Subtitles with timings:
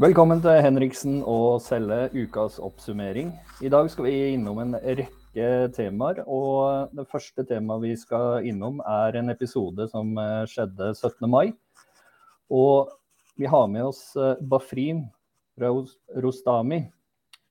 [0.00, 3.34] Velkommen til Henriksen og Selle, ukas oppsummering.
[3.60, 6.22] I dag skal vi innom en rekke temaer.
[6.24, 11.28] Og det første temaet vi skal innom, er en episode som eh, skjedde 17.
[11.28, 11.52] mai.
[12.48, 12.88] Og
[13.36, 15.04] vi har med oss eh, Bafrin
[15.60, 16.80] Rostami.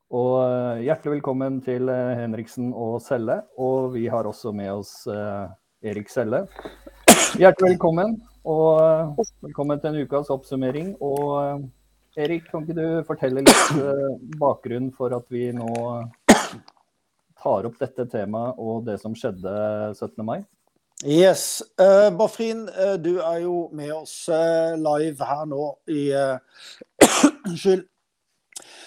[0.09, 3.44] Og eh, hjertelig velkommen til Henriksen og Selle.
[3.62, 5.04] Og vi har også med oss
[5.86, 6.48] Erik Selle.
[7.38, 10.95] Hjertelig velkommen, og velkommen til en ukas oppsummering.
[10.98, 11.70] og
[12.20, 15.70] Erik, kan ikke du fortelle litt uh, bakgrunnen for at vi nå
[17.39, 19.53] tar opp dette temaet og det som skjedde
[19.94, 20.25] 17.
[20.28, 20.42] mai?
[21.08, 21.62] Yes.
[21.80, 26.09] Uh, Bafrin, uh, du er jo med oss live her nå i
[27.47, 27.88] Unnskyld.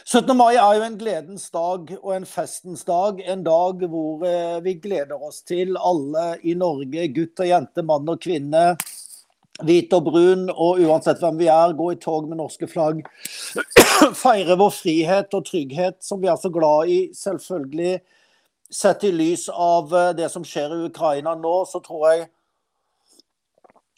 [0.02, 0.34] 17.
[0.36, 3.22] mai er jo en gledens dag og en festens dag.
[3.22, 4.26] En dag hvor
[4.60, 8.74] vi gleder oss til alle i Norge, gutt og jente, mann og kvinne,
[9.60, 13.02] hvit og brun, og uansett hvem vi er, gå i tog med norske flagg.
[14.22, 17.98] Feire vår frihet og trygghet, som vi er så glad i, selvfølgelig.
[18.72, 22.30] Sett i lys av eh, det som skjer i Ukraina nå, så tror jeg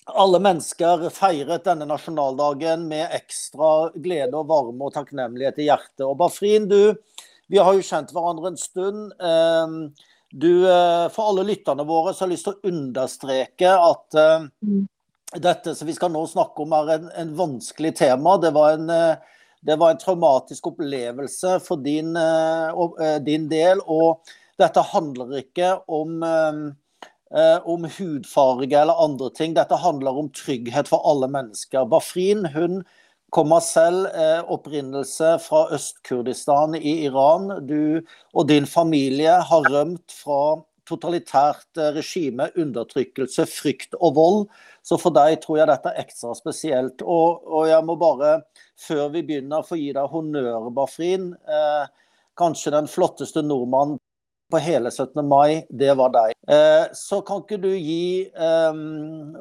[0.04, 6.02] alle mennesker feiret denne nasjonaldagen med ekstra glede og varme og takknemlighet i hjertet.
[6.04, 6.98] Og Bafrin, du,
[7.48, 9.14] vi har jo kjent hverandre en stund.
[9.22, 9.78] Ehm,
[10.34, 14.50] du, eh, for alle lytterne våre så har jeg lyst til å understreke at eh,
[14.66, 14.82] mm
[15.42, 18.36] dette som vi skal nå snakke om, er en, en vanskelig tema.
[18.42, 23.82] Det var en, eh, det var en, traumatisk opplevelse for din, eh, eh, din, del.
[23.86, 24.22] Og
[24.60, 26.20] dette handler ikke om,
[27.74, 29.56] om hudfarge eller andre ting.
[29.56, 31.88] Dette handler om trygghet for alle mennesker.
[31.90, 32.84] Bafrin hun
[33.34, 34.06] kommer selv
[34.46, 37.66] opprinnelse fra Øst-Kurdistan i Iran.
[37.66, 44.40] Du og din familie har rømt fra totalitært regime, undertrykkelse, frykt og vold.
[44.84, 47.02] Så for deg tror jeg dette er ekstra spesielt.
[47.02, 48.36] Og, og jeg må bare,
[48.80, 51.30] før vi begynner, få gi deg honnør, Bafrin.
[51.48, 51.86] Eh,
[52.38, 54.00] kanskje den flotteste nordmannen
[54.52, 55.24] på hele 17.
[55.26, 56.34] mai, det var deg.
[56.52, 58.80] Eh, så kan ikke du gi eh,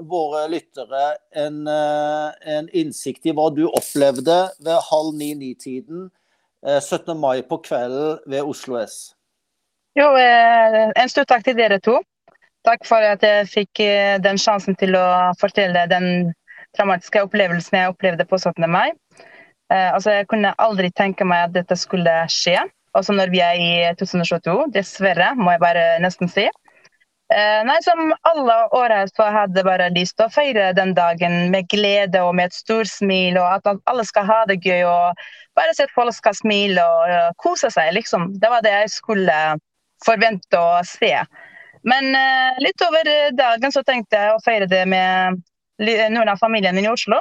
[0.10, 1.04] våre lyttere
[1.44, 6.08] en, eh, en, innsikt i hva du opplevde ved halv ni-ni-tiden
[6.64, 7.12] 17.
[7.12, 9.14] Eh, mai på kvelden ved Oslo S?
[9.94, 12.00] Jo, eh, en stor takk til dere to.
[12.66, 15.06] Takk for at jeg fikk eh, den sjansen til å
[15.38, 16.32] fortelle den
[16.74, 18.66] traumatiske opplevelsen jeg opplevde på 17.
[18.74, 18.90] mai.
[19.70, 22.64] Eh, altså, jeg kunne aldri tenke meg at dette skulle skje,
[22.98, 24.56] også når vi er i 2022.
[24.74, 26.48] Dessverre, må jeg bare nesten si.
[27.34, 31.66] Nei, Som alle åra så hadde jeg bare lyst til å feire den dagen med
[31.72, 34.84] glede og med et stort smil, og at alle skal ha det gøy.
[34.86, 35.24] og
[35.58, 38.36] Bare se at folk skal smile og kose seg, liksom.
[38.38, 39.38] Det var det jeg skulle
[40.06, 41.16] forvente å se.
[41.84, 45.42] Men eh, litt over dagen så tenkte jeg å feire det med
[45.84, 47.20] noen av familiene i Oslo.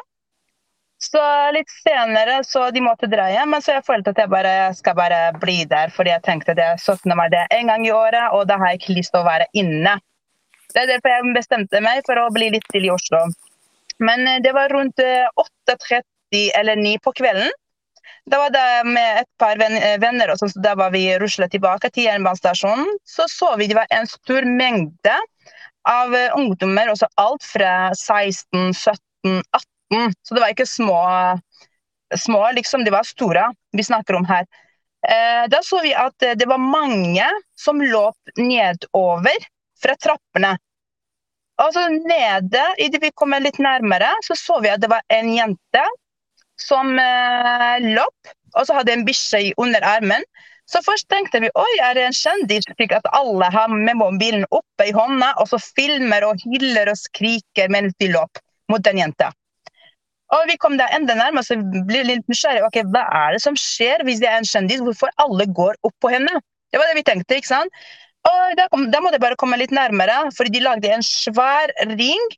[1.02, 4.54] Så litt senere så de måtte dra hjem, men så jeg følte at jeg bare
[4.78, 5.90] skal bare bli der.
[5.90, 7.10] Fordi jeg tenkte det 17.
[7.18, 9.48] mai det en gang i året, og da har jeg ikke lyst til å være
[9.58, 9.96] inne.
[10.72, 13.24] Det er derfor jeg bestemte meg for å bli litt til i Oslo.
[13.98, 17.50] Men eh, det var rundt 8.30 eh, eller 9 på kvelden.
[18.30, 21.90] Da var det med et par eh, venner, og så da var vi rusla tilbake
[21.90, 22.86] til jernbanestasjonen.
[23.04, 25.14] Så så vi det var en stor mengde
[25.88, 30.14] av eh, ungdommer, også alt fra 16, 17, 18.
[30.22, 31.00] Så det var ikke små,
[32.18, 34.46] små liksom, det var store vi snakker om her.
[35.02, 37.26] Eh, da så vi at det var mange
[37.58, 39.48] som løp nedover
[39.82, 40.54] fra trappene.
[41.62, 45.28] Og så nede, idet vi kom litt nærmere, så så vi at det var en
[45.34, 45.82] jente
[46.60, 50.24] som eh, løp, og så hadde en bikkje under armen.
[50.70, 54.46] Så først tenkte vi oi, er det en kjendis slik at alle har med mobilen
[54.54, 58.40] oppe i hånda, og så filmer og hyller og skriker mens de løp
[58.72, 59.32] mot den jenta.
[60.32, 62.68] Og vi kom da enda nærmere, så ble litt nysgjerrige.
[62.70, 64.80] Ok, hva er det som skjer hvis det er en kjendis?
[64.84, 66.40] Hvorfor alle går opp på henne?
[66.72, 67.36] Det var det vi tenkte.
[67.36, 67.82] ikke sant?
[68.30, 71.74] Og da, kom, da må det bare komme litt nærmere, for de lagde en svær
[71.90, 72.30] ring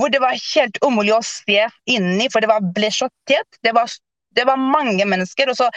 [0.00, 3.60] hvor det var helt umulig å se inni, for det var, ble så tett.
[3.64, 3.74] Det
[4.38, 5.50] det var mange mennesker.
[5.50, 5.70] og så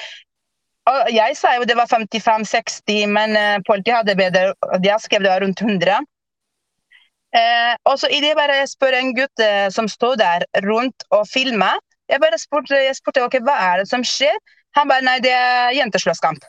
[0.84, 5.24] og jeg sa jo det var 55-60, men uh, politiet hadde bedre De har skrevet
[5.24, 6.10] det var rundt 100.
[7.34, 11.24] Uh, og så idet jeg bare spør en gutt uh, som står der rundt og
[11.32, 11.80] filmer,
[12.12, 14.36] jeg bare spurte, jeg spurte okay, hva er det som skjer.
[14.78, 16.44] Han bare nei, det er jenteslåsskamp.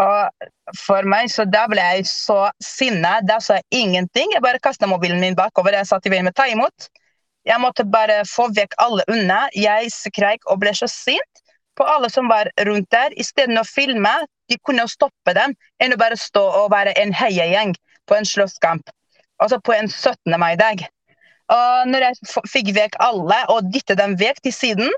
[0.00, 0.48] Og
[0.86, 3.18] for meg, så da ble jeg så sinna.
[3.28, 4.32] Da sa jeg ingenting.
[4.32, 5.76] Jeg bare kasta mobilen min bakover.
[5.76, 6.88] Jeg satt i veien med ta imot.
[7.44, 9.44] Jeg måtte bare få vekk alle unna.
[9.58, 11.42] Jeg skreik og ble så sint
[11.78, 13.14] på alle som var rundt der.
[13.18, 14.14] Istedenfor å filme,
[14.50, 17.74] de kunne stoppe dem, enn å bare stå og være en heiagjeng
[18.08, 18.90] på en slåsskamp.
[19.42, 20.36] Altså på en 17.
[20.38, 20.84] mai-dag.
[21.52, 24.92] Og når jeg fikk vekk alle og dyttet dem vekk til siden,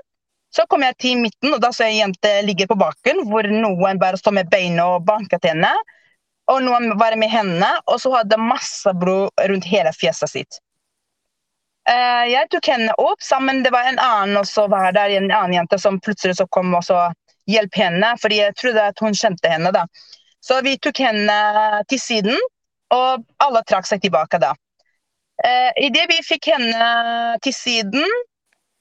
[0.55, 3.47] Så kom jeg til midten, og da så jeg en jente ligge på bakken, hvor
[3.51, 5.71] noen bare står med beina og banket henne.
[6.51, 10.59] Og noen var med henne, og så hadde masse blod rundt hele fjeset sitt.
[11.85, 13.63] Uh, jeg tok henne opp sammen.
[13.65, 16.85] Det var en annen også var der, en annen jente som plutselig så kom og
[16.85, 17.01] så
[17.49, 19.73] hjalp henne, fordi jeg trodde at hun kjente henne.
[19.75, 19.85] da.
[20.41, 21.35] Så vi tok henne
[21.89, 22.39] til siden,
[22.93, 24.53] og alle trakk seg tilbake da.
[25.43, 26.87] Uh, Idet vi fikk henne
[27.43, 28.17] til siden,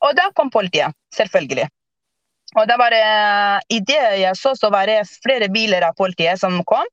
[0.04, 1.68] og da kom politiet, selvfølgelig.
[2.54, 3.04] Og da var det,
[3.74, 6.86] I det jeg så, så var det flere biler av politiet som kom.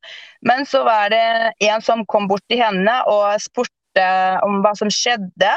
[0.47, 1.25] Men så var det
[1.67, 4.07] en som kom bort til henne og spurte
[4.45, 5.51] om hva som skjedde.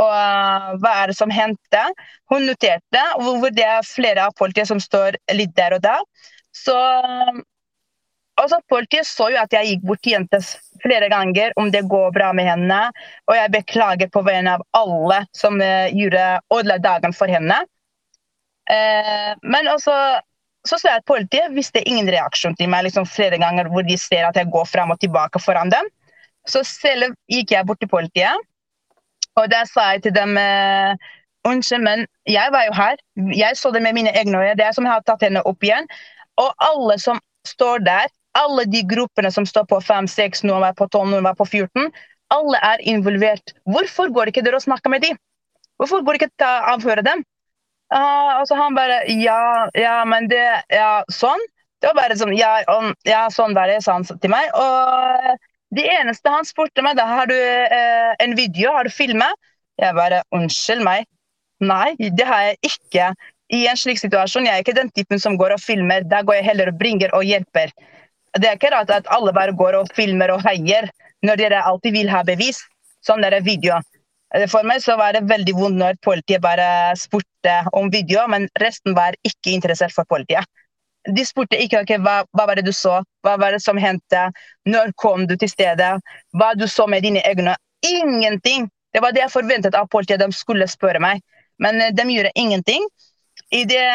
[0.00, 1.80] Og uh, hva er det som hendte.
[2.30, 5.96] Hun noterte hvor det er flere av politiet som står litt der og da.
[6.56, 6.76] Så
[8.36, 10.40] altså, Politiet så jo at jeg gikk bort til jenta
[10.82, 12.80] flere ganger om det går bra med henne.
[13.28, 16.24] Og jeg beklager på vegne av alle som uh, gjorde
[16.54, 17.60] ødela dagen for henne.
[18.70, 19.94] Uh, men også
[20.68, 23.96] så så jeg at politiet visste ingen reaksjon til meg liksom flere ganger hvor de
[23.96, 25.88] ser at jeg går fram og tilbake foran dem.
[26.48, 28.36] Så selv gikk jeg bort til politiet,
[29.40, 30.92] og der sa jeg til dem uh,
[31.48, 32.98] Unnskyld, men jeg var jo her.
[33.32, 34.56] Jeg så det med mine egne øyne.
[34.58, 35.86] Det er som jeg har tatt henne opp igjen.
[36.36, 40.76] Og alle som står der, alle de gruppene som står på 5, 6, noen var
[40.78, 41.90] på 12, noen var på 14,
[42.30, 43.54] alle er involvert.
[43.66, 45.18] Hvorfor går ikke dere og snakker med dem?
[45.80, 47.24] Hvorfor går ikke ta avhøre dem?
[47.90, 51.40] Uh, altså han bare Ja, ja, men det Ja, sånn?
[51.82, 54.52] Det var bare sånn Ja, om, ja sånn var det, sa han til meg.
[54.54, 59.34] Og det eneste han spurte meg, da har du uh, en video, har du filmet?
[59.80, 61.08] Jeg bare Unnskyld meg.
[61.64, 63.10] Nei, det har jeg ikke.
[63.50, 66.04] I en slik situasjon jeg er ikke den typen som går og filmer.
[66.06, 67.72] Da går jeg heller og bringer og hjelper.
[68.38, 70.90] Det er ikke rart at alle bare går og filmer og heier
[71.26, 72.60] når dere alltid vil ha bevis.
[73.04, 73.80] Sånn er video.
[74.52, 78.94] For meg så var det veldig vondt når politiet bare spurte om video, men resten
[78.94, 80.46] var ikke interessert for politiet.
[81.08, 84.28] De spurte ikke okay, hva, hva var det du så, hva var det som hendte,
[84.68, 85.94] når kom du til stedet,
[86.36, 87.56] hva du så med dine øyne.
[87.88, 88.68] Ingenting!
[88.94, 91.22] Det var det jeg forventet av politiet, de skulle spørre meg.
[91.58, 92.86] Men de gjorde ingenting.
[93.50, 93.86] I det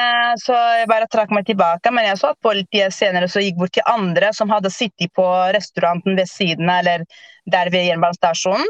[0.44, 3.88] så jeg bare trakk meg tilbake, men jeg så at politiet senere gikk bort til
[3.88, 7.06] andre som hadde sittet på restauranten ved siden av, eller
[7.48, 8.68] der ved jernbanestasjonen.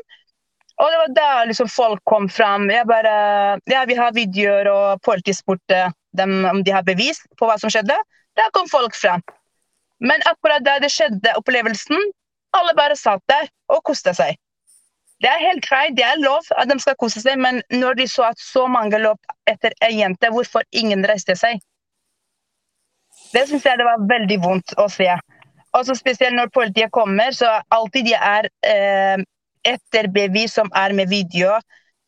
[0.76, 2.68] Og det var da liksom folk kom fram.
[2.70, 3.16] Jeg bare
[3.72, 7.72] Ja, vi har videoer, og politiet spurte dem om de har bevis på hva som
[7.72, 7.96] skjedde.
[8.36, 9.24] Da kom folk fram.
[10.00, 12.12] Men akkurat da det skjedde, opplevelsen,
[12.60, 14.36] alle bare satt der og koste seg.
[15.24, 18.08] Det er helt greit, det er lov at de skal kose seg, men når de
[18.12, 21.62] så at så mange løp etter ei jente, hvorfor ingen reiste seg?
[23.32, 25.08] Det syns jeg det var veldig vondt å se.
[25.76, 29.24] Og så spesielt når politiet kommer, så alltid de er eh,
[29.66, 31.56] etter bevis som er med video,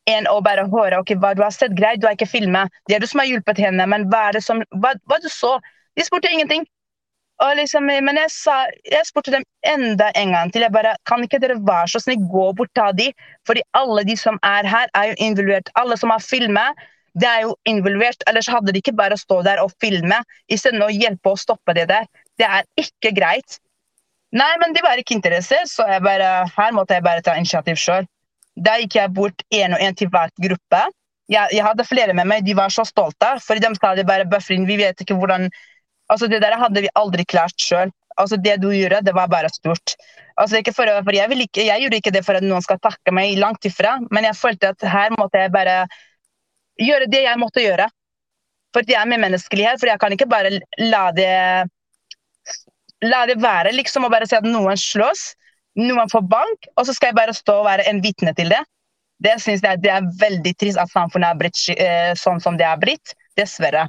[0.07, 1.75] enn å bare høre ok, hva du har sett.
[1.75, 2.71] Greit, du har ikke filmet.
[2.87, 5.27] Det er du som har hjulpet henne, men hva er det som Hva, hva du
[5.31, 5.57] så?
[5.97, 6.63] De spurte ingenting.
[7.37, 10.63] Liksom, men jeg, sa, jeg, spurte dem enda en gang til.
[10.65, 13.11] Jeg bare, Kan ikke dere være så snill gå bort ta de?
[13.45, 15.69] Fordi alle de som er her, er jo involvert.
[15.75, 16.81] Alle som har filmet,
[17.13, 18.25] det er jo involvert.
[18.29, 20.17] Ellers hadde de ikke bare stå der og filme
[20.49, 22.09] istedenfor å hjelpe å stoppe det der.
[22.37, 23.59] Det er ikke greit.
[24.35, 28.07] Nei, men de var ikke interessert, så bare, her måtte jeg bare ta initiativ sjøl.
[28.57, 30.81] Da gikk jeg bort én og én til hver gruppe.
[31.31, 33.29] Jeg, jeg, hadde flere med meg, de var så stolte.
[33.43, 35.47] For de sa de bare Buffrin, vi vet ikke hvordan
[36.11, 37.91] Altså, det der hadde vi aldri klart sjøl.
[38.17, 39.95] Altså, det du gjorde, det var bare stort.
[40.37, 43.13] Altså, ikke for, for jeg, ikke, jeg, gjorde ikke det for at noen skal takke
[43.13, 45.79] meg langt ifra, men jeg følte at her måtte jeg bare
[46.81, 47.89] gjøre det jeg måtte gjøre.
[48.75, 51.33] For jeg er medmenneskelig her, for jeg kan ikke bare la det
[53.05, 55.27] la det være liksom og bare si at noen slåss,
[55.77, 58.63] noen får bank, og så skal jeg bare stå og være en vitne til det.
[59.21, 62.65] Det syns jeg det er veldig trist at samfunnet er blitt eh, sånn som det
[62.69, 63.13] er blitt.
[63.37, 63.83] Dessverre.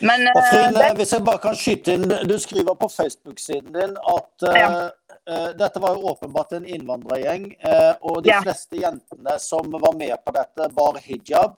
[0.00, 0.94] Men, og Frine, det...
[0.98, 4.70] hvis jeg bare kan skyte inn, Du skriver på Facebook-siden din at ja.
[4.70, 8.42] uh, dette var jo åpenbart en innvandrergjeng, uh, og de ja.
[8.44, 11.56] fleste jentene som var med på dette, bar hijab.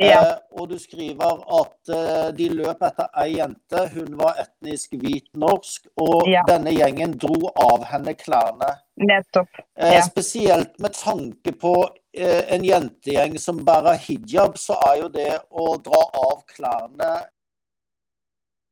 [0.00, 0.20] Ja.
[0.20, 1.90] Uh, og du skriver at
[2.36, 3.82] de løp etter ei jente.
[3.92, 8.70] Hun var etnisk hvit norsk, og denne gjengen dro av henne klærne.
[9.00, 9.60] Nettopp.
[10.08, 11.74] Spesielt med tanke på
[12.16, 17.12] en jentegjeng som bærer hijab, så er jo det å dra av klærne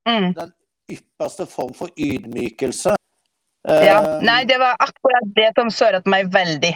[0.08, 0.32] Mm.
[0.36, 0.52] Den
[0.92, 2.96] ypperste form for ydmykelse.
[3.68, 3.98] Ja.
[4.00, 6.74] Eh, Nei, det var akkurat det som såret meg veldig.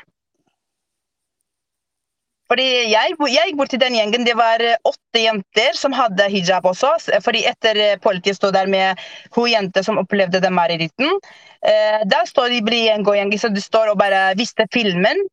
[2.53, 4.27] Fordi jeg, jeg, gikk bort til den gjengen.
[4.29, 6.91] Det var åtte jenter som hadde hijab også.
[7.25, 9.01] Fordi etter politiet sto der med
[9.37, 11.17] hun jente som opplevde den mareritten,
[11.65, 15.25] eh, da står de i en gjeng, så de står og bare viste filmen.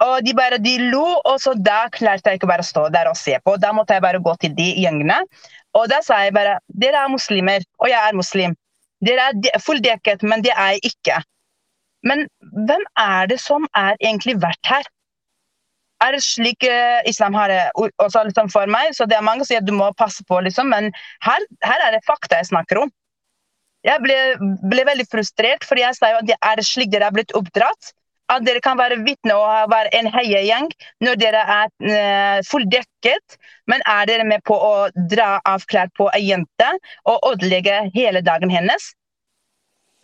[0.00, 3.10] Og de bare de lo, og så da klarte jeg ikke bare å stå der
[3.10, 3.58] og se på.
[3.60, 5.18] Da måtte jeg bare gå til de gjengene.
[5.78, 8.56] Og da sa jeg bare Dere er muslimer, og jeg er muslim.
[9.06, 11.20] Dere er fulldekket, men det er jeg ikke.
[12.04, 12.26] Men
[12.68, 14.88] hvem er det som er egentlig verdt her?
[16.00, 17.60] Er det slik uh, islam har det
[18.00, 18.94] også liksom for meg?
[18.96, 20.88] Så det er mange som sier at du må passe på, liksom, men
[21.26, 22.92] her, her er det fakta jeg snakker om.
[23.84, 24.16] Jeg ble,
[24.68, 27.92] ble veldig frustrert, for jeg sa jo at er det slik dere er blitt oppdratt?
[28.30, 30.70] At dere kan være vitne og være en heiagjeng
[31.02, 33.36] når dere er uh, fulldekket,
[33.70, 34.74] men er dere med på å
[35.10, 36.70] dra av klær på ei jente
[37.10, 38.92] og ødelegge hele dagen hennes?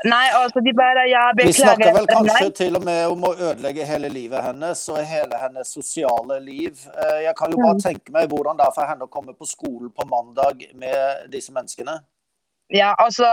[0.05, 1.47] Nei, altså de bare ja, beklager.
[1.47, 5.39] Vi snakker vel kanskje til og med om å ødelegge hele livet hennes og hele
[5.41, 6.83] hennes sosiale liv.
[6.93, 9.49] Eh, jeg kan jo bare tenke meg hvordan det er for henne å komme på
[9.49, 11.97] skolen på mandag med disse menneskene.
[12.75, 13.25] Ja, altså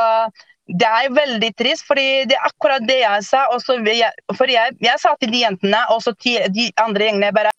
[0.72, 3.42] det er veldig trist, fordi det er akkurat det jeg sa.
[3.84, 7.52] Jeg, for jeg, jeg, sa til de jentene og de andre gjengene bare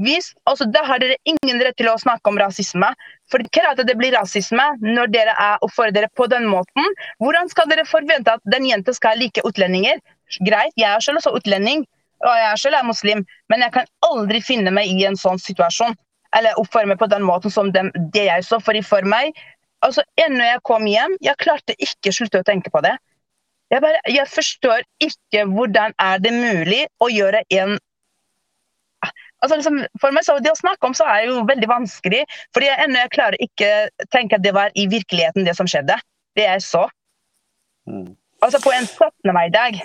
[0.00, 2.92] hvis, altså, Da har dere ingen rett til å snakke om rasisme.
[3.32, 6.84] For klart at det blir rasisme når dere er oppfører dere på den måten.
[7.18, 9.96] Hvordan skal dere forvente at den jenta skal like utlendinger?
[10.44, 11.86] Greit, jeg er selv også utlending,
[12.20, 15.96] og jeg selv er muslim, men jeg kan aldri finne meg i en sånn situasjon.
[16.36, 18.60] Eller oppføre meg på den måten som de, det jeg så.
[18.62, 19.32] For for meg
[19.86, 22.96] altså, Ennå jeg kom hjem, jeg klarte ikke å slutte å tenke på det.
[23.70, 27.76] Jeg, bare, jeg forstår ikke hvordan er det mulig å gjøre en
[29.40, 32.24] altså liksom, For meg så det å snakke om så er jo veldig vanskelig.
[32.54, 33.70] fordi jeg, ennå jeg klarer ikke
[34.12, 35.96] tenke at det var i virkeligheten det som skjedde.
[36.36, 36.84] Det jeg så.
[37.88, 38.10] Mm.
[38.42, 39.32] Altså på en 17.
[39.36, 39.80] mai-dag.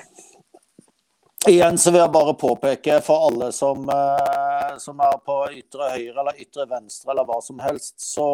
[1.45, 6.23] Igjen så vil jeg bare påpeke for alle som, uh, som er på ytre høyre
[6.23, 8.27] eller ytre venstre eller hva som helst, så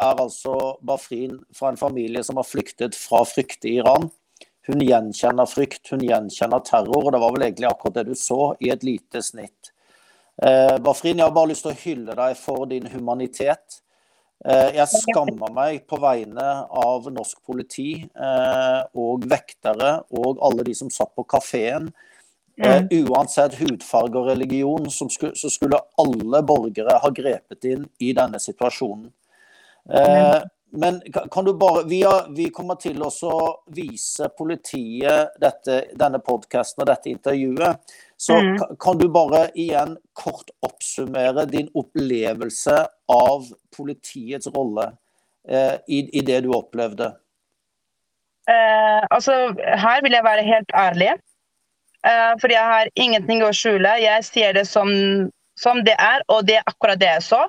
[0.00, 0.54] er altså
[0.86, 4.08] Bafrin fra en familie som har flyktet fra frykt i Iran.
[4.68, 8.54] Hun gjenkjenner frykt, hun gjenkjenner terror, og det var vel egentlig akkurat det du så
[8.60, 9.72] i et lite snitt.
[10.42, 13.80] Eh, Bafrin, jeg har bare lyst til å hylle deg for din humanitet.
[14.44, 16.46] Eh, jeg skammer meg på vegne
[16.84, 21.90] av norsk politi eh, og vektere og alle de som satt på kafeen.
[22.60, 28.36] Uh, uansett hudfarge og religion, skulle, så skulle alle borgere ha grepet inn i denne
[28.42, 29.06] situasjonen.
[29.88, 33.10] Eh, men kan du bare vi, har, vi, kommer til å
[33.74, 37.96] vise politiet dette, denne podkasten og dette intervjuet.
[38.20, 38.76] Så mm.
[38.78, 42.76] kan du bare igjen kort oppsummere din opplevelse
[43.10, 44.92] av politiets rolle
[45.48, 47.10] eh, i, i, det du opplevde?
[48.50, 51.10] Eh, altså, her vil jeg være helt ærlig.
[52.06, 53.96] Eh, for jeg har ingenting å skjule.
[54.04, 54.90] Jeg ser det som
[55.60, 57.40] som det er, og det er akkurat det jeg så.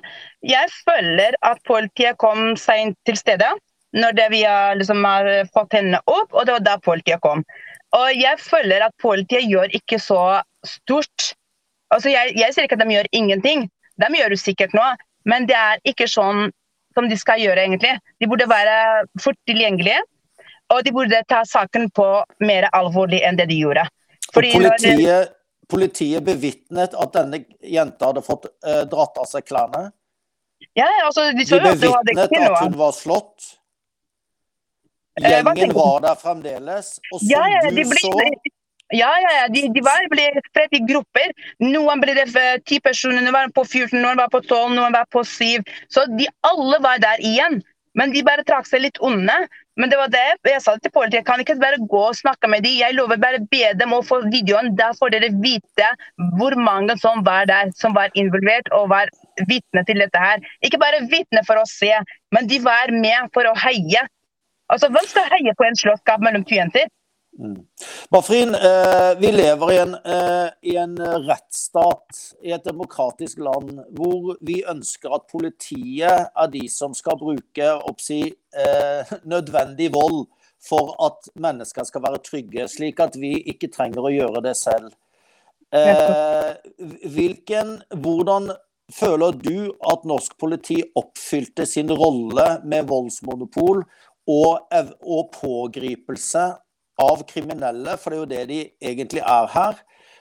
[0.44, 3.52] Jeg føler at politiet kom seint til stedet
[3.92, 7.42] når vi har, liksom, har fått hendene opp, og det var da politiet kom.
[7.92, 11.32] Og jeg føler at politiet gjør ikke så stort.
[11.92, 13.66] Altså, jeg, jeg sier ikke at de gjør ingenting,
[14.00, 14.94] de gjør jo sikkert noe,
[15.28, 16.48] men det er ikke sånn
[16.96, 17.92] som de skal gjøre, egentlig.
[18.20, 20.00] De burde være fort tilgjengelige,
[20.72, 22.08] og de burde ta saken på
[22.44, 23.84] mer alvorlig enn det de gjorde.
[24.32, 25.36] Fordi politiet,
[25.72, 29.88] politiet bevitnet at denne jenta hadde fått eh, dratt av seg klærne?
[30.78, 33.52] Ja, altså, de, de bevitnet at hun var slått.
[35.20, 36.98] Eh, Gjengen var der fremdeles.
[37.12, 38.12] Og som ja, ja, du så
[38.92, 39.48] ja, ja, ja.
[39.48, 41.32] De, de var, ble spredt i grupper.
[41.64, 42.28] Noen ble det
[42.68, 45.62] ti personer, noen var på 14, noen var på 12, noen var på 7.
[45.92, 47.62] Så de alle var der igjen.
[47.96, 49.42] Men de bare trakk seg litt unna.
[49.80, 51.22] Men det var det jeg sa til politiet.
[51.22, 52.74] Jeg kan ikke bare gå og snakke med dem.
[52.76, 54.72] Jeg lover bare be dem å få videoen.
[54.76, 55.88] Da får dere vite
[56.38, 59.12] hvor mange som var der, som var involvert og var
[59.48, 60.42] vitne til dette her.
[60.66, 61.92] Ikke bare vitne for å se,
[62.36, 64.04] men de var med for å heie.
[64.72, 66.88] Altså, Hvem skal heie på en slåsskamp mellom to jenter?
[67.42, 67.64] Mm.
[68.10, 70.96] Bafrin, eh, vi lever i en, eh, i en,
[71.26, 77.72] rettsstat, i et demokratisk land, hvor vi ønsker at politiet er de som skal bruke
[77.90, 78.22] oppsi,
[78.54, 80.26] eh, nødvendig vold
[80.62, 84.92] for at mennesker skal være trygge, slik at vi ikke trenger å gjøre det selv.
[85.72, 86.52] Eh,
[87.10, 88.52] hvilken, hvordan
[88.92, 93.82] føler du at norsk politi oppfylte sin rolle med voldsmonopol
[94.30, 96.44] og, og pågripelse
[97.02, 98.60] av kriminelle, for det er jo det de
[98.92, 99.80] egentlig er her.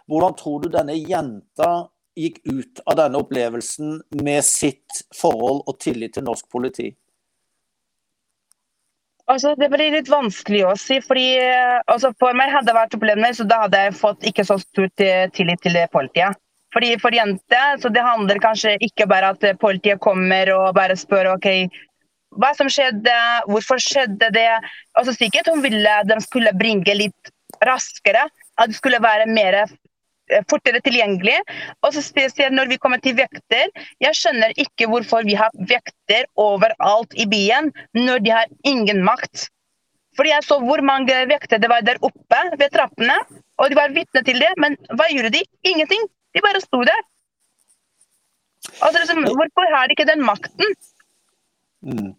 [0.10, 1.72] Hvordan tror du denne jenta
[2.20, 6.90] gikk ut av denne opplevelsen med sitt forhold og tillit til norsk politi?
[9.32, 11.00] Altså, det blir litt vanskelig å si.
[11.06, 11.40] fordi
[11.88, 14.90] altså, For meg hadde det vært problemer, så da hadde jeg fått ikke så stor
[14.98, 16.40] tillit til politiet.
[16.74, 21.34] Fordi For jenter så det handler kanskje ikke bare at politiet kommer og bare spør
[21.36, 21.48] ok,
[22.40, 23.16] hva som skjedde,
[23.50, 24.50] hvorfor skjedde det.
[24.98, 27.32] Altså Sikkert hun ville de skulle bringe litt
[27.66, 28.28] raskere.
[28.60, 29.64] At det skulle være mer
[30.50, 31.38] fortere tilgjengelig.
[31.84, 33.72] Og så spesielt når vi kommer til vekter.
[34.04, 39.50] Jeg skjønner ikke hvorfor vi har vekter overalt i byen når de har ingen makt.
[40.18, 43.16] Fordi jeg så hvor mange vekter det var der oppe ved trappene,
[43.58, 44.52] og de var vitne til det.
[44.60, 45.44] Men hva gjorde de?
[45.64, 46.04] Ingenting.
[46.36, 47.00] De bare sto der.
[48.82, 50.76] Altså, liksom, hvorfor har de ikke den makten?
[51.82, 52.12] Mm.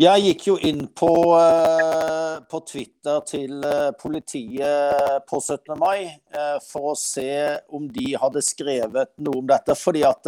[0.00, 5.74] Jeg gikk jo inn på, uh, på Twitter til uh, politiet på 17.
[5.76, 9.76] mai uh, for å se om de hadde skrevet noe om dette.
[9.76, 10.24] Fordi at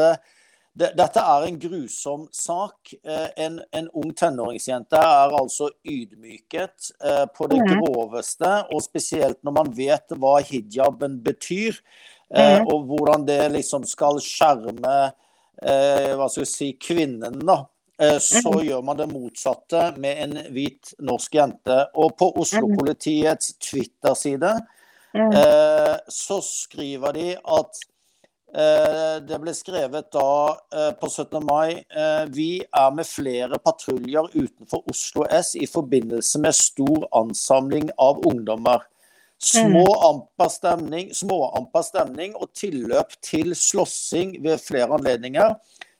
[0.74, 2.92] det, dette er en grusom sak.
[3.06, 6.90] En, en, ung tenåringsjente er altså ydmyket
[7.36, 8.50] på det groveste.
[8.74, 11.78] Og spesielt når man vet hva hijaben betyr,
[12.66, 14.96] og hvordan det liksom skal skjerme
[15.62, 17.38] hva skal vi si, kvinnen.
[17.46, 17.73] da Eh,
[18.18, 18.62] så mm.
[18.66, 21.76] gjør man det motsatte med en hvit norsk jente.
[21.94, 24.50] Og på Oslo-politiets Twitter-side
[25.14, 25.34] mm.
[25.38, 27.84] eh, så skriver de at
[28.56, 31.38] eh, det ble skrevet da på 17.
[31.46, 31.78] mai
[32.34, 38.82] Vi er med flere patruljer utenfor Oslo S i forbindelse med stor ansamling av ungdommer.
[39.38, 40.50] Små mm.
[40.50, 41.46] stemning, små
[41.82, 45.54] stemning og tilløp til slåssing ved flere anledninger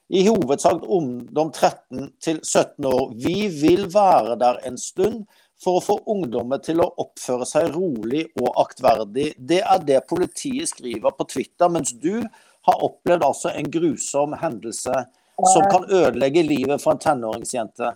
[0.09, 3.11] i hovedsak ungdom 13 til 17 år.
[3.25, 5.25] Vi vil være der en stund
[5.63, 9.31] for å få ungdommer til å oppføre seg rolig og aktverdig.
[9.37, 12.21] Det er det politiet skriver på Twitter, mens du
[12.65, 15.05] har opplevd altså en grusom hendelse
[15.51, 17.95] som kan ødelegge livet for en tenåringsjente.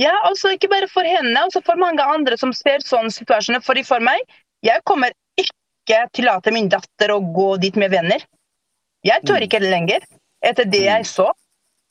[0.00, 3.62] Ja, altså ikke bare for henne, også for mange andre som ser sånne situasjoner.
[3.64, 4.22] For, for meg,
[4.64, 8.24] jeg kommer ikke tillate min datter å gå dit med venner.
[9.04, 9.46] Jeg tør mm.
[9.48, 10.04] ikke lenger
[10.46, 11.10] etter det jeg mm.
[11.10, 11.28] så.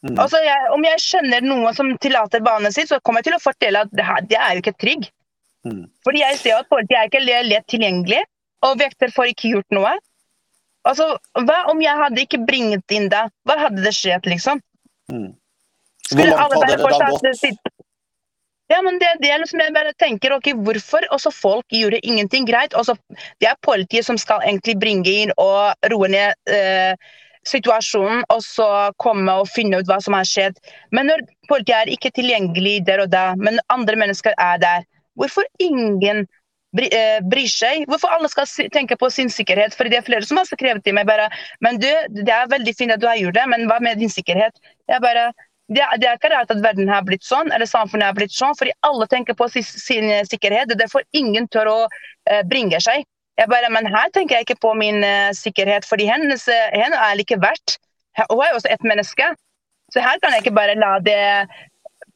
[0.05, 0.15] Mm.
[0.15, 3.43] Altså, jeg, om jeg skjønner noe som tillater barnet sitt, så kommer jeg til å
[3.43, 5.09] fortelle at det, her, det er jo ikke trygg.
[5.67, 5.81] Mm.
[6.07, 8.21] Fordi jeg ser at politiet er ikke lett tilgjengelig,
[8.67, 9.91] og vekter får ikke gjort noe.
[10.87, 13.25] Altså, Hva om jeg hadde ikke bringet inn det?
[13.47, 14.63] Hva hadde det skjedd, liksom?
[15.11, 15.33] Mm.
[16.13, 17.77] Hvor langt hadde det da gått?
[18.69, 22.45] Ja, men det, det er liksom jeg bare tenker, ok, Hvorfor også folk gjorde ingenting
[22.45, 22.75] greit?
[22.77, 22.95] Også,
[23.41, 26.93] det er politiet som skal egentlig bringe inn og roe ned eh,
[27.49, 28.69] situasjonen og så
[29.01, 30.59] komme og finne ut hva som har skjedd.
[30.95, 34.85] Men når politiet er ikke tilgjengelig der og da, men andre mennesker er der,
[35.19, 36.23] hvorfor ingen
[36.77, 37.85] eh, bryr seg?
[37.89, 39.75] Hvorfor alle skal tenke på sin sikkerhet?
[39.75, 41.29] For det er flere som har skrevet til meg bare
[41.65, 44.13] Men du, det er veldig fint at du har gjort det, men hva med din
[44.13, 44.55] sikkerhet?
[44.87, 45.31] Jeg bare
[45.69, 48.55] det, det, er ikke rart at verden har blitt sånn, eller samfunnet har blitt sånn,
[48.57, 50.71] fordi alle tenker på sin, sin sikkerhet.
[50.73, 53.05] er Derfor ingen tør å eh, bringe seg.
[53.39, 56.43] Jeg bare, Men her tenker jeg ikke på min uh, sikkerhet, fordi hennes,
[56.75, 57.77] henne er like verdt.
[58.19, 59.27] Hun er jo også et menneske.
[59.93, 61.19] Så her kan jeg ikke bare la det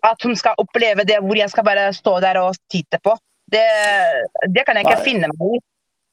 [0.03, 3.15] At hun skal oppleve det hvor jeg skal bare stå der og titte på.
[3.53, 3.63] Det,
[4.55, 5.05] det kan jeg ikke Nei.
[5.05, 5.61] finne meg i.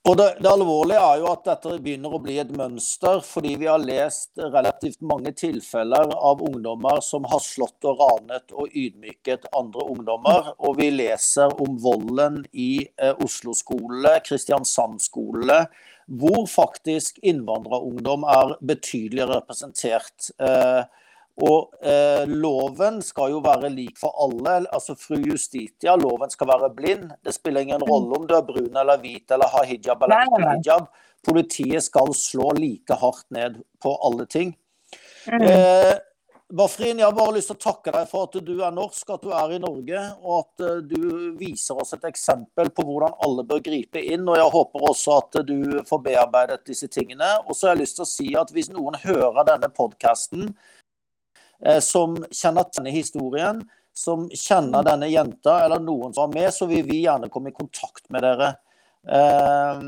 [0.08, 3.66] Og det, det, alvorlige er jo at dette begynner å bli et mønster, fordi vi
[3.68, 9.84] har lest relativt mange tilfeller av ungdommer som har slått og ranet og ydmyket andre
[9.92, 10.54] ungdommer.
[10.64, 15.60] Og vi leser om volden i eh, Oslo-skole, Kristiansand-skole,
[16.20, 20.32] hvor faktisk innvandrerungdom er betydelig representert.
[20.40, 20.80] Eh,
[21.40, 24.58] og eh, loven skal jo være lik for alle.
[24.68, 27.14] Altså fru Justitia, loven skal være blind.
[27.24, 30.50] Det spiller ingen rolle om du er brun eller hvit eller har hijab eller ikke
[30.50, 30.90] hijab.
[31.24, 34.54] Politiet skal slå like hardt ned på alle ting.
[35.30, 35.42] Mm.
[35.48, 35.96] Eh,
[36.50, 39.22] Bafrin, jeg har bare lyst til å takke deg for at du er norsk, at
[39.22, 43.44] du er i Norge, og at uh, du viser oss et eksempel på hvordan alle
[43.46, 44.26] bør gripe inn.
[44.26, 47.28] og Jeg håper også at du får bearbeidet disse tingene.
[47.46, 50.79] Og så har jeg lyst til å si at Hvis noen hører denne podkasten Eh,
[51.84, 53.60] som kjenner denne historien,
[53.96, 57.56] som kjenner denne jenta, eller noen som var med, så vil vi gjerne komme i
[57.56, 58.54] kontakt med dere.
[59.08, 59.82] Eh,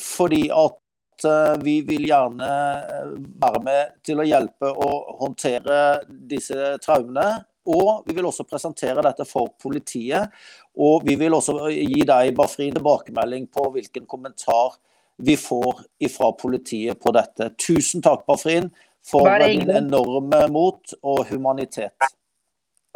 [0.00, 2.48] fordi at eh, vi vil gjerne
[3.42, 4.90] være med til å hjelpe å
[5.22, 7.44] håndtere disse traumene.
[7.68, 10.32] Og vi vil også presentere dette for politiet.
[10.80, 14.78] Og vi vil også gi deg Bafri tilbakemelding på hvilken kommentar
[15.18, 15.82] vi får
[16.14, 17.50] fra politiet på dette.
[17.58, 18.70] Tusen takk, Bafrin
[19.06, 22.08] for din enorme mot og humanitet.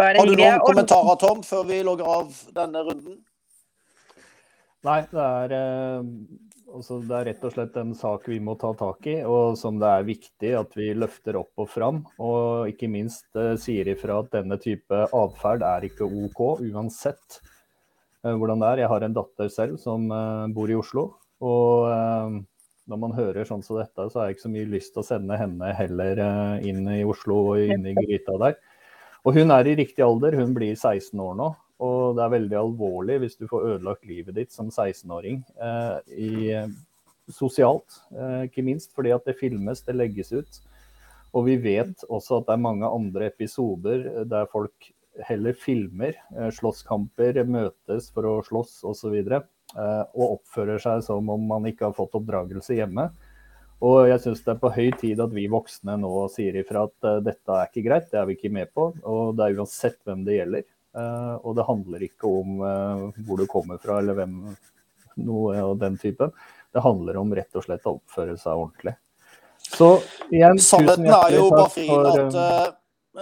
[0.03, 3.21] Har du noen kommentarer, Tom, før vi logger av denne runden?
[4.83, 6.07] Nei, det er, eh,
[6.75, 9.79] altså det er, rett og slett en sak vi må ta tak i, og som
[9.79, 12.01] det er viktig at vi løfter opp og fram.
[12.19, 17.39] Og ikke minst uh, sier ifra at denne type atferd er ikke OK, uansett
[18.27, 18.83] uh, hvordan det er.
[18.83, 21.13] Jeg har en datter selv som uh, bor i Oslo.
[21.43, 22.43] og
[22.91, 25.07] når man hører sånn som dette, så har jeg ikke så mye lyst til å
[25.07, 28.57] sende henne heller eh, inn i Oslo og inn i gryta der.
[29.23, 31.53] Og hun er i riktig alder, hun blir 16 år nå.
[31.83, 36.67] Og det er veldig alvorlig hvis du får ødelagt livet ditt som 16-åring eh,
[37.31, 38.03] sosialt,
[38.47, 38.93] ikke minst.
[38.95, 40.61] Fordi at det filmes, det legges ut.
[41.33, 44.91] Og vi vet også at det er mange andre episoder der folk
[45.27, 46.19] heller filmer
[46.55, 49.17] slåsskamper, møtes for å slåss osv.
[49.17, 49.43] Og, så
[49.75, 53.07] og oppfører seg som om man ikke har fått oppdragelse hjemme.
[53.83, 57.09] Og jeg syns det er på høy tid at vi voksne nå sier ifra at
[57.09, 58.93] uh, dette er ikke greit, det er vi ikke med på.
[59.11, 60.67] Og det er uansett hvem det gjelder.
[60.95, 62.61] Uh, og det handler ikke om
[63.25, 64.37] hvor du kommer fra eller hvem
[65.25, 66.31] noe av den typen.
[66.73, 68.95] Det handler om rett og slett å oppføre seg ordentlig.
[69.63, 69.89] Så
[70.31, 72.79] igjen, Sannheten er jo bare, at,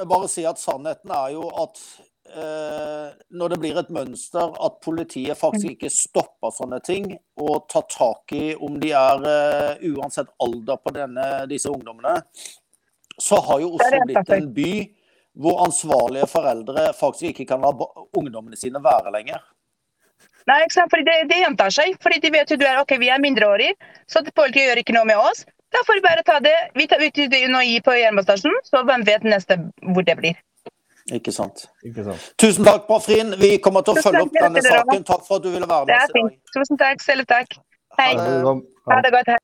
[0.08, 5.38] bare si at sannheten er jo at Eh, når det blir et mønster at politiet
[5.38, 7.08] faktisk ikke stopper sånne ting
[7.40, 12.16] og tar tak i om de er uh, uansett alder på denne, disse ungdommene,
[13.20, 14.72] så har jo Oslo blitt en by
[15.40, 17.72] hvor ansvarlige foreldre faktisk ikke kan la
[18.18, 19.40] ungdommene sine være lenger.
[20.48, 20.90] Nei, ikke sant?
[20.92, 21.96] Fordi det, det gjentar seg.
[22.02, 23.76] Fordi de vet jo du er ok, vi er mindreårige,
[24.10, 25.44] så politiet gjør ikke noe med oss.
[25.70, 26.56] Da får vi bare ta det.
[26.74, 27.20] Vi tar ut
[27.54, 29.60] nå på jernbanestasjonen, så hvem vet neste
[29.94, 30.38] hvor det blir.
[31.16, 31.66] Ikke sant.
[31.86, 32.30] Ikke sant.
[32.38, 33.34] Tusen takk, Brafrin.
[33.40, 35.04] Vi kommer til å følge opp denne saken.
[35.08, 36.40] Takk for at du ville være med oss i dag.
[36.54, 37.06] Tusen takk.
[37.06, 37.60] Selv takk.
[37.98, 38.12] Hei.
[38.16, 39.34] Ha det godt.
[39.34, 39.40] Hei.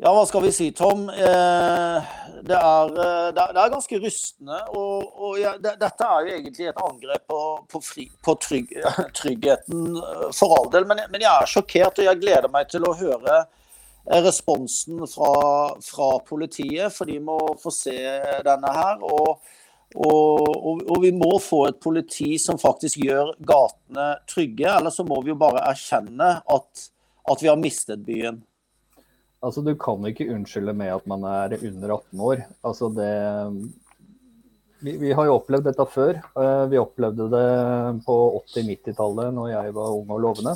[0.00, 1.02] Ja, hva skal vi si, Tom?
[1.12, 4.60] Eh, det, er, eh, det, er, ganske rystende.
[4.72, 8.72] Og, og ja, det, dette er jo egentlig et angrep på, på, fri, på trygg,
[9.20, 10.88] tryggheten eh, for all del.
[10.88, 13.42] Men, men, jeg er sjokkert, og jeg gleder meg til å høre
[14.24, 15.34] responsen fra,
[15.84, 16.96] fra politiet.
[16.96, 17.98] For de må få se
[18.46, 19.04] denne her.
[19.04, 19.36] og
[19.94, 24.68] og, og, og, vi må få et politi som faktisk gjør gatene trygge.
[24.70, 26.86] Eller så må vi jo bare erkjenne at,
[27.32, 28.38] at vi har mistet byen.
[29.40, 32.44] Altså, Du kan ikke unnskylde med at man er under 18 år.
[32.62, 33.10] Altså, det,
[34.84, 36.20] vi, vi, har jo opplevd dette før.
[36.38, 37.46] Eh, vi opplevde det
[38.06, 40.54] på 80-90-tallet når jeg var ung og lovende.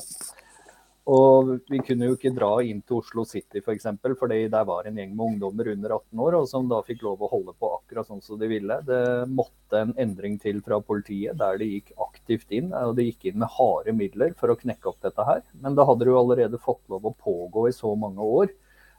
[1.05, 4.64] Og vi kunne jo ikke dra inn til Oslo City f.eks., for eksempel, fordi der
[4.64, 7.53] var en gjeng med ungdommer under 18 år og som da fikk lov å holde
[7.61, 8.79] på akkurat sånn som de ville.
[8.88, 12.73] Det måtte en endring til fra politiet der de gikk aktivt inn.
[12.73, 15.45] og De gikk inn med harde midler for å knekke opp dette her.
[15.61, 18.49] Men da hadde det jo allerede fått lov å pågå i så mange år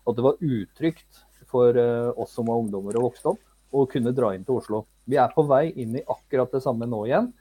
[0.05, 3.41] at det var utrygt for eh, oss som var ungdommer og vokste opp,
[3.73, 4.85] å kunne dra inn til Oslo.
[5.09, 7.31] Vi er på vei inn i akkurat det samme nå igjen.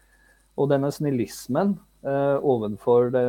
[0.57, 1.75] Og denne snillismen
[2.07, 3.25] uh, ovenfor det,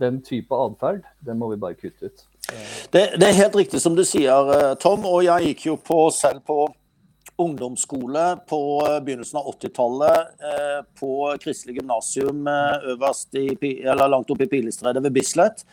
[0.00, 2.26] den type atferd, den må vi bare kutte ut.
[2.90, 5.06] Det, det, er helt riktig som du sier, eh, Tom.
[5.08, 6.66] Og jeg gikk jo på, selv på
[7.40, 10.32] ungdomsskole på eh, begynnelsen av 80-tallet.
[10.50, 12.46] Eh, på Kristelig gymnasium
[12.92, 13.48] øverst i,
[13.80, 15.64] eller langt oppe i Pilestredet ved Bislett.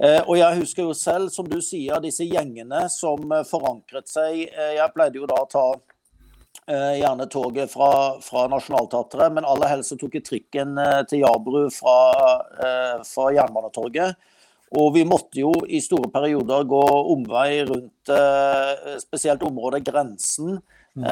[0.00, 4.44] Eh, og jeg husker jo selv, som du sier, disse gjengene som forankret seg.
[4.52, 5.91] Jeg pleide jo da å ta Eh,
[6.70, 11.64] gjerne toget fra, fra Nationaltheatret, men aller helst så tok jeg trikken eh, til Jabru
[11.74, 11.96] fra,
[12.54, 14.14] eh, fra Jernbanetorget.
[14.78, 18.08] Og vi måtte jo i store perioder gå omvei rundt
[19.02, 20.62] spesielt området Grensen.
[20.96, 21.04] Mm.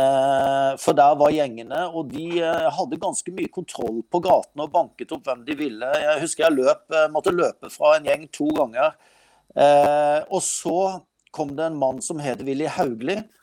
[0.81, 5.29] For der var gjengene, og de hadde ganske mye kontroll på gatene og banket opp
[5.29, 5.91] hvem de ville.
[5.93, 8.97] Jeg husker jeg løp, måtte løpe fra en gjeng to ganger.
[10.33, 10.79] Og så
[11.29, 13.40] kom det en mann som het Willy Haugli Eh,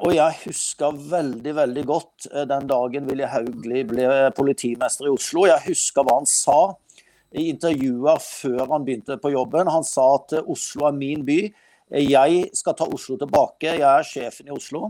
[0.00, 5.44] og jeg husker veldig veldig godt eh, den dagen Willy Haugli ble politimester i Oslo.
[5.50, 6.60] Jeg husker hva han sa
[7.36, 9.68] i intervjuer før han begynte på jobben.
[9.68, 11.42] Han sa at eh, Oslo er min by.
[12.00, 13.74] Jeg skal ta Oslo tilbake.
[13.76, 14.88] Jeg er sjefen i Oslo.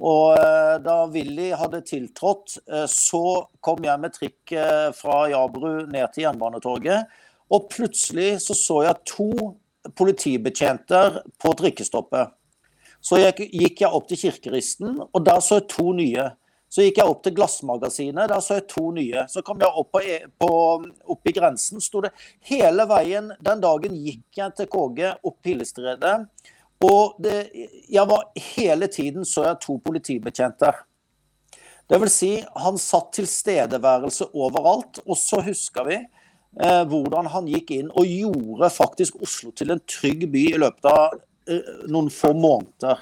[0.00, 0.32] Og
[0.80, 2.54] da Willy hadde tiltrådt,
[2.88, 3.24] så
[3.60, 4.54] kom jeg med trikk
[4.96, 7.10] fra Jabru ned til Jernbanetorget.
[7.52, 9.28] Og plutselig så så jeg to
[10.00, 12.32] politibetjenter på trikkestoppet.
[13.00, 16.28] Så gikk jeg opp til Kirkeristen, og der så jeg to nye.
[16.70, 19.24] Så gikk jeg opp til Glassmagasinet, der så jeg to nye.
[19.32, 20.50] Så kom jeg opp, på, e, på,
[21.10, 22.12] opp i grensen, sto det
[22.46, 23.32] hele veien.
[23.42, 26.14] Den dagen gikk jeg til KG opp Pilestredet.
[26.86, 27.40] Og det,
[27.90, 30.78] jeg var hele tiden så jeg to politibetjenter.
[31.90, 35.02] Det vil si, han satt tilstedeværelse overalt.
[35.08, 39.82] Og så husker vi eh, hvordan han gikk inn og gjorde faktisk Oslo til en
[39.90, 41.18] trygg by i løpet av
[41.90, 42.98] noen få måneder.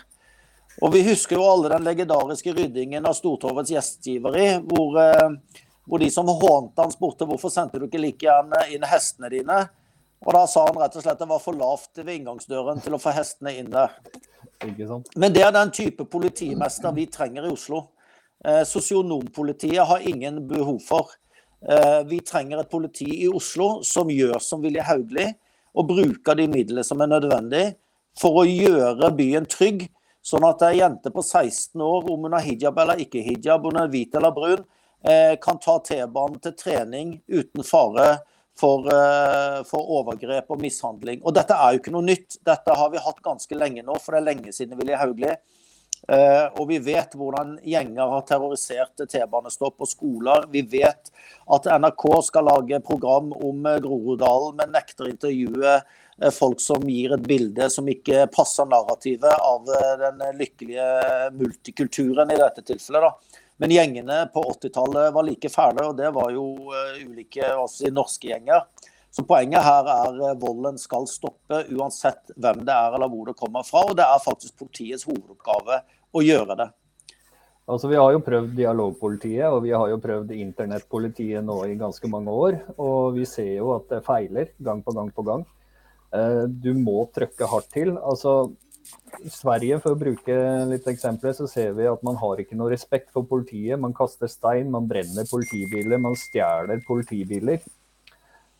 [0.80, 6.10] Og Vi husker jo alle den legendariske ryddingen av Stortorvets gjestgiveri, hvor, eh, hvor de
[6.10, 9.58] som hånte han spurte hvorfor sendte du ikke like gjerne inn hestene dine.
[10.24, 12.94] Og Da sa han rett og slett at det var for lavt ved inngangsdøren til
[12.94, 13.90] å få hestene inn der.
[15.16, 17.88] Men det er den type politimester vi trenger i Oslo.
[18.44, 21.10] Eh, sosionompolitiet har ingen behov for.
[21.68, 25.34] Eh, vi trenger et politi i Oslo som gjør som Vilje Hauglie,
[25.74, 27.76] og bruker de midlene som er nødvendig
[28.18, 29.86] for å gjøre byen trygg.
[30.24, 33.72] Sånn at ei jente på 16 år, om hun har hijab eller ikke hijab, om
[33.72, 34.64] hun er hvit eller brun,
[35.04, 38.18] eh, kan ta T-banen til trening uten fare
[38.58, 41.22] for, eh, for, overgrep og mishandling.
[41.24, 42.36] Og dette er jo ikke noe nytt.
[42.44, 45.38] Dette har vi hatt ganske lenge nå, for det er lenge siden Willy Hauglie.
[46.08, 50.46] Uh, og vi vet hvordan gjenger har terrorisert T-banestopp og skoler.
[50.48, 51.10] Vi vet
[51.50, 55.74] at NRK skal lage program om Groruddalen, men nekter intervjue
[56.34, 59.68] folk som gir et bilde som ikke passer narrativet av
[60.00, 60.88] den lykkelige
[61.38, 63.06] multikulturen i dette tilfellet.
[63.06, 63.44] da.
[63.58, 68.30] Men gjengene på 80-tallet var like fæle, og det var jo uh, ulike altså, norske
[68.30, 68.66] gjenger.
[69.10, 73.64] Så poenget her er volden skal stoppe uansett hvem det er eller hvor det kommer
[73.66, 73.82] fra.
[73.88, 75.80] Og det er faktisk politiets hovedoppgave
[76.14, 76.68] å gjøre det.
[77.68, 82.12] Altså, Vi har jo prøvd dialogpolitiet og vi har jo prøvd internettpolitiet nå i ganske
[82.12, 82.60] mange år.
[82.78, 85.42] Og vi ser jo at det feiler gang på gang på gang.
[86.14, 87.94] Uh, du må trykke hardt til.
[87.98, 88.50] Altså,
[89.24, 90.36] i Sverige, for å bruke
[90.70, 93.80] litt eksempler, så ser vi at man har ikke noe respekt for politiet.
[93.80, 97.60] Man kaster stein, man brenner politibiler, man stjeler politibiler.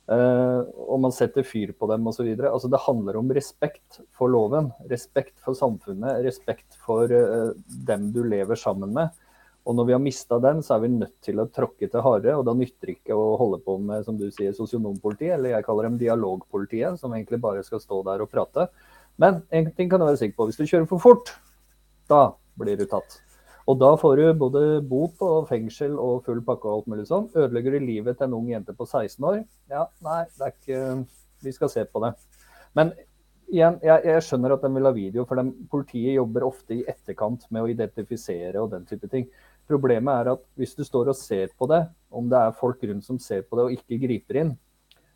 [0.09, 2.31] Uh, og man setter fyr på dem osv.
[2.49, 7.53] Altså, det handler om respekt for loven, respekt for samfunnet, respekt for uh,
[7.89, 9.13] dem du lever sammen med.
[9.69, 12.33] Og når vi har mista den, så er vi nødt til å tråkke til harde.
[12.39, 15.91] Og da nytter ikke å holde på med som du sier, sosionompolitiet, eller jeg kaller
[15.91, 18.71] dem dialogpolitiet, som egentlig bare skal stå der og prate.
[19.21, 20.49] Men en ting kan du være sikker på.
[20.49, 21.35] Hvis du kjører for fort,
[22.09, 23.21] da blir du tatt.
[23.69, 27.29] Og da får du både bot og fengsel og full pakke og alt mulig sånn.
[27.37, 29.43] Ødelegger du livet til en ung jente på 16 år?
[29.69, 30.81] Ja, nei, det er ikke
[31.45, 32.15] Vi skal se på det.
[32.75, 32.95] Men
[33.53, 36.87] igjen, jeg, jeg skjønner at de vil ha video, for de, politiet jobber ofte i
[36.89, 39.29] etterkant med å identifisere og den type ting.
[39.69, 43.05] Problemet er at hvis du står og ser på det, om det er folk rundt
[43.05, 44.53] som ser på det og ikke griper inn,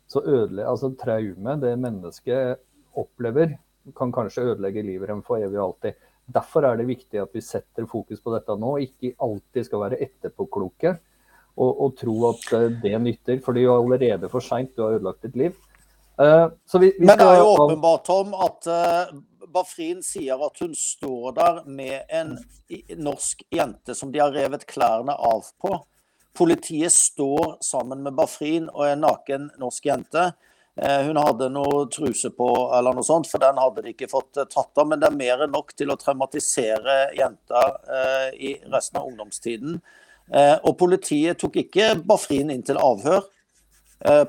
[0.09, 2.61] så ødelegger altså traumet det mennesket
[2.99, 3.55] opplever,
[3.97, 5.97] kan kanskje ødelegge livet dem for evig og alltid.
[6.33, 9.99] Derfor er det viktig at vi setter fokus på dette nå, ikke alltid skal være
[10.05, 10.93] etterpåkloke
[11.57, 13.41] og, og tro at eh, det nytter.
[13.43, 15.57] For det er jo allerede for seint, du har ødelagt ditt liv.
[16.13, 19.15] Uh, vi, vi Men det er jo åpenbart, Tom, at uh,
[19.53, 22.37] Bafrin sier at hun står der med en
[22.97, 25.75] norsk jente som de har revet klærne av på.
[26.33, 30.31] Politiet står sammen med Bafrin og en naken norsk jente.
[30.81, 34.39] Eh, hun hadde noe truse på, eller noe sånt, for den hadde de ikke fått
[34.41, 34.87] eh, tatt av.
[34.89, 39.77] Men det er mer enn nok til å traumatisere jenta eh, i resten av ungdomstiden.
[40.63, 43.25] Og politiet tok ikke Bafrin inn til avhør.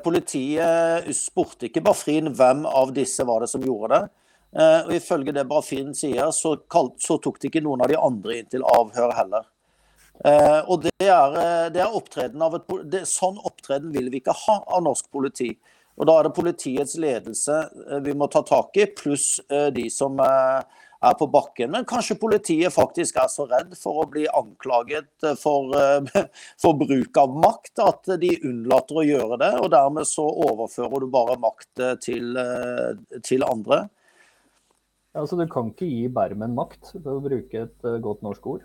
[0.03, 4.01] Politiet spurte ikke Bafrin hvem av disse var det som gjorde det.
[4.55, 8.63] Og Ifølge det Brafin sier, så, tok de ikke noen av de andre inn til
[8.63, 9.49] avhør heller.
[10.71, 11.39] Og det er,
[11.75, 15.51] det er opptreden av et, det, Sånn opptreden vil vi ikke ha av norsk politi.
[15.95, 19.87] Og Da er det politiets ledelse eh, vi må ta tak i, pluss eh, de
[19.93, 21.71] som eh, er på bakken.
[21.75, 25.75] Men kanskje politiet faktisk er så redd for å bli anklaget for,
[26.63, 29.51] for, bruk av makt at de unnlater å gjøre det.
[29.61, 32.33] Og dermed så overfører du bare makt til,
[33.29, 33.85] til andre.
[35.15, 38.63] Altså, Du kan ikke gi bermen makt, for å bruke et godt norsk ord.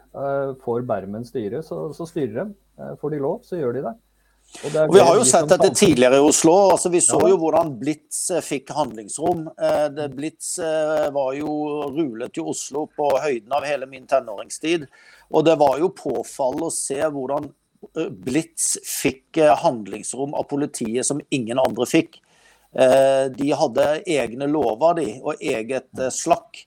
[0.63, 2.93] Får bermen styre, så, så styrer de.
[3.01, 3.97] Får de lov, så gjør de det.
[4.63, 6.55] Og, og Vi har jo sett dette tidligere i Oslo.
[6.73, 9.45] altså Vi så jo hvordan Blitz fikk handlingsrom.
[9.93, 10.55] Det Blitz
[11.13, 11.51] var jo
[11.93, 14.87] rulet i Oslo på høyden av hele min tenåringstid.
[15.29, 17.51] Og det var jo påfallende å se hvordan
[18.25, 22.17] Blitz fikk handlingsrom av politiet som ingen andre fikk.
[22.69, 26.59] De hadde egne lover, de, og eget slakk.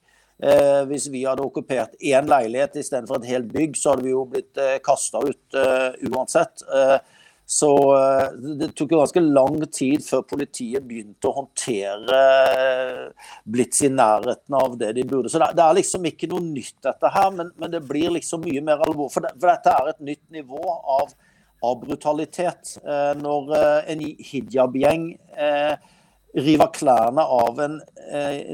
[0.88, 4.58] Hvis vi hadde okkupert én leilighet istedenfor et helt bygg, så hadde vi jo blitt
[4.82, 5.58] kasta ut
[6.10, 6.64] uansett.
[7.52, 12.20] Så eh, det tok jo ganske lang tid før politiet begynte å håndtere
[12.62, 15.28] eh, Blitz i nærheten av det de burde.
[15.28, 18.80] Så det, er liksom ikke noe nytt, dette her, men det blir liksom mye mer
[18.86, 19.10] alvor.
[19.12, 20.62] For dette er et nytt nivå
[20.96, 21.12] av,
[21.62, 22.76] av brutalitet.
[22.82, 23.56] Eh, når
[23.92, 25.10] en hijab-gjeng
[26.32, 27.74] river klærne av en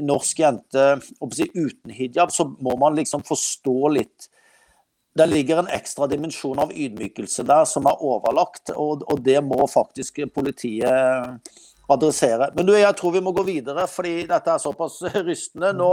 [0.03, 0.87] norsk jente
[1.23, 4.27] uten hijab, så må man liksom forstå litt
[5.19, 10.21] det ligger en ekstra dimensjon av ydmykelse der som er overlagt, og, det må faktisk
[10.33, 11.49] politiet
[11.89, 12.51] adressere.
[12.55, 15.73] Men du, jeg tror vi må gå videre, fordi dette er såpass rystende.
[15.75, 15.91] Nå,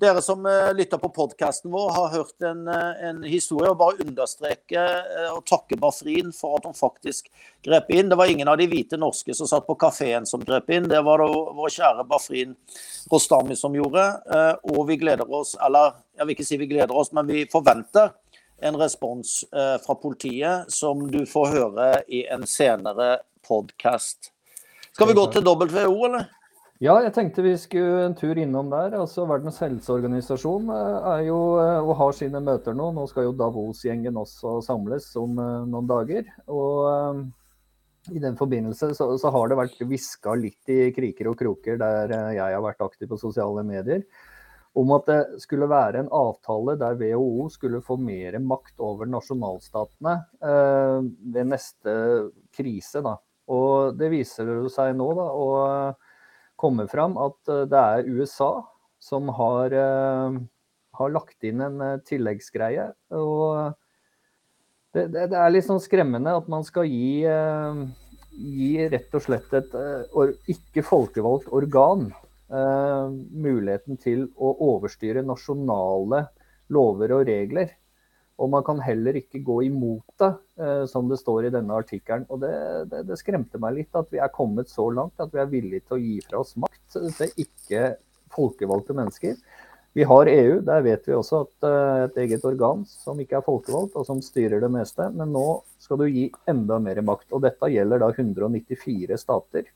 [0.00, 3.70] dere som uh, lytter på podkasten vår, har hørt en, uh, en, historie.
[3.70, 7.30] og Bare understreke uh, og takke Bafrin for at hun faktisk
[7.66, 8.10] grep inn.
[8.10, 10.88] Det var ingen av de hvite norske som satt på kafeen som grep inn.
[10.90, 12.54] Det var det vår kjære Bafrin
[13.10, 14.06] Rostami som gjorde.
[14.62, 18.10] og vi gleder oss, eller jeg vil ikke si vi gleder oss, men vi forventer
[18.60, 24.32] en respons eh, fra politiet som du får høre i en senere podkast.
[24.92, 26.26] Skal vi gå til WHO, eller?
[26.78, 28.92] Ja, jeg tenkte vi skulle en tur innom der.
[28.94, 32.92] Altså Verdens helseorganisasjon eh, er jo eh, og har sine møter nå.
[32.94, 36.30] Nå skal jo Davos-gjengen også samles om noen dager.
[36.46, 37.26] Og
[38.14, 42.14] i den forbindelse så, så har det vært hviska litt i kriker og kroker der
[42.36, 44.06] jeg har vært aktiv på sosiale medier,
[44.78, 50.14] om at det skulle være en avtale der WHO skulle få mer makt over nasjonalstatene
[50.46, 51.00] eh,
[51.34, 51.94] ved neste
[52.54, 53.02] krise.
[53.02, 53.18] Da.
[53.50, 55.48] Og det viser seg nå da, å
[56.58, 58.52] komme fram at eh, det er USA
[59.02, 60.38] som har, eh,
[61.00, 62.90] har lagt inn en eh, tilleggsgreie.
[63.14, 63.74] og
[64.94, 67.20] det, det, det, er litt sånn skremmende at man skal gi,
[68.32, 69.74] gi rett og slett et
[70.48, 72.06] ikke folkevalgt organ
[72.48, 76.22] muligheten til å overstyre nasjonale
[76.72, 77.74] lover og regler.
[78.38, 80.30] Og man kan heller ikke gå imot det,
[80.62, 82.26] uh, som det står i denne artikkelen.
[82.30, 82.52] Og det,
[82.92, 85.86] det, det, skremte meg litt at vi er kommet så langt at vi er villige
[85.86, 87.96] til å gi fra oss makt til ikke
[88.34, 89.34] folkevalgte mennesker.
[89.96, 93.46] Vi har EU, der vet vi også at uh, et eget organ som ikke er
[93.46, 95.08] folkevalgt, og som styrer det meste.
[95.16, 95.46] Men nå
[95.82, 97.26] skal du gi enda mer makt.
[97.34, 99.66] Og dette gjelder da 194 stater.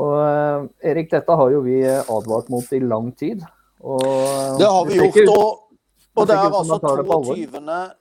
[0.00, 3.44] Og eh, Erik, dette har jo vi advart mot i lang tid.
[3.84, 4.02] Og
[4.58, 5.20] det har vi gjort.
[5.34, 5.63] og,
[6.14, 7.34] og det er altså 22.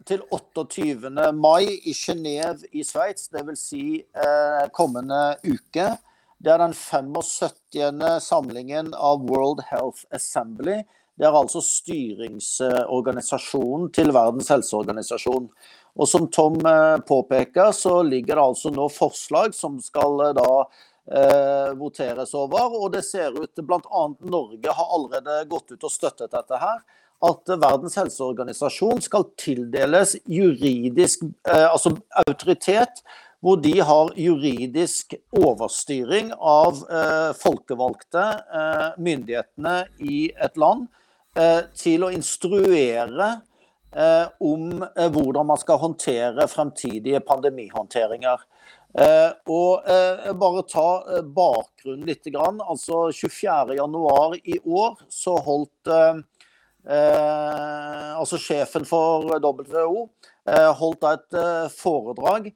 [0.05, 1.33] til 28.
[1.33, 3.59] mai i Genéve i Sveits, dvs.
[3.59, 5.97] Si, eh, kommende uke.
[6.43, 8.19] Det er den 75.
[8.21, 10.83] samlingen av World Health Assembly.
[11.17, 15.49] Det er altså styringsorganisasjonen til Verdens helseorganisasjon.
[15.93, 20.65] Og som Tom eh, påpeker, så ligger det altså nå forslag som skal eh, da
[21.13, 22.73] eh, voteres over.
[22.81, 24.03] Og det ser ut bl.a.
[24.25, 26.81] Norge har allerede gått ut og støttet dette her.
[27.23, 31.93] At Verdens helseorganisasjon skal tildeles juridisk eh, altså
[32.25, 33.03] autoritet,
[33.43, 38.25] hvor de har juridisk overstyring av eh, folkevalgte
[38.59, 40.87] eh, myndighetene i et land
[41.39, 43.29] eh, til å instruere
[43.95, 48.47] eh, om hvordan man skal håndtere fremtidige pandemihåndteringer.
[48.93, 52.27] Eh, og eh, bare ta eh, bakgrunnen litt.
[52.29, 52.61] Grann.
[52.61, 56.21] Altså 24.1 i år så holdt eh,
[56.83, 60.01] altså sjefen for WHO
[60.79, 61.37] holdt et
[61.71, 62.49] foredrag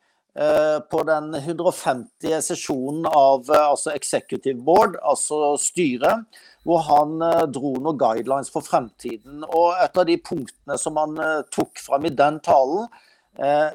[0.91, 2.27] på den 150.
[2.43, 6.27] sesjonen av altså Executive Board, altså styret,
[6.67, 7.15] hvor han
[7.55, 9.47] dro noen guidelines for fremtiden.
[9.47, 11.15] Og et av de punktene som han
[11.55, 12.91] tok fram i den talen,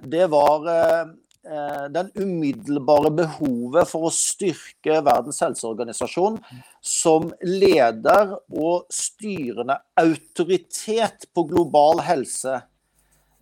[0.04, 1.08] det var Eh,
[1.42, 6.37] den umiddelbare behovet for å styrke Verdens helseorganisasjon
[6.78, 12.61] som leder og styrende autoritet på global helse.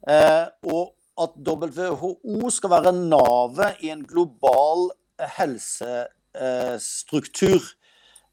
[0.08, 4.88] Eh, og at WHO skal være navet i en global
[5.36, 7.60] helsestruktur.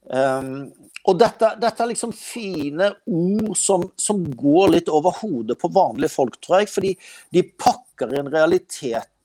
[0.07, 0.71] Um,
[1.03, 6.13] og dette, dette, er liksom fine ord som, som går litt over hodet på vanlige
[6.13, 6.69] folk, tror jeg.
[6.71, 6.93] Fordi
[7.35, 8.31] de pakker inn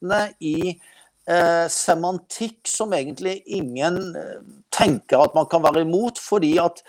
[0.03, 0.81] realitetene i
[1.29, 6.19] eh, semantikk som egentlig ingen eh, tenker at man kan være imot.
[6.19, 6.83] Fordi at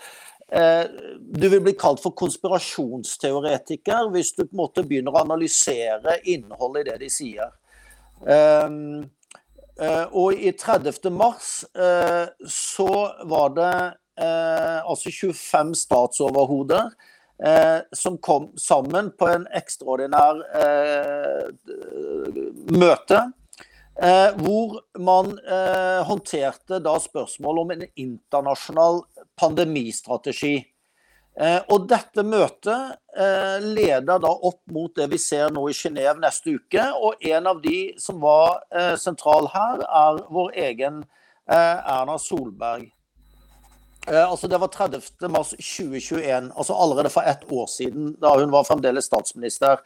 [0.52, 0.84] eh,
[1.18, 6.86] du vil bli kalt for konspirasjonsteoretiker hvis du på en måte begynner å analysere innholdet
[6.86, 7.52] i det de sier.
[8.24, 9.10] Um,
[9.74, 11.10] Eh, og i 30.
[11.10, 12.90] mars eh, så
[13.26, 13.72] var det
[14.22, 16.92] eh, altså 25 statsoverhoder
[17.92, 20.38] som kom sammen på en ekstraordinær
[22.70, 23.18] møte.
[24.38, 25.32] hvor man
[26.06, 29.02] håndterte da spørsmål om en internasjonal
[29.36, 30.54] pandemistrategi.
[31.34, 36.20] Eh, og dette møtet eh, leder da opp mot det vi ser nå i Genéve
[36.22, 36.84] neste uke.
[36.94, 41.02] Og en av de som var eh, sentral her, er vår egen
[41.44, 42.86] Erna Solberg.
[44.04, 45.28] Altså Det var 30.
[45.32, 49.80] mars 2021, altså allerede for ett år siden, da hun var fremdeles statsminister.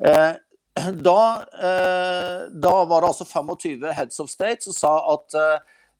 [0.80, 1.20] Da,
[2.62, 5.34] da var det altså 25 heads of state som sa at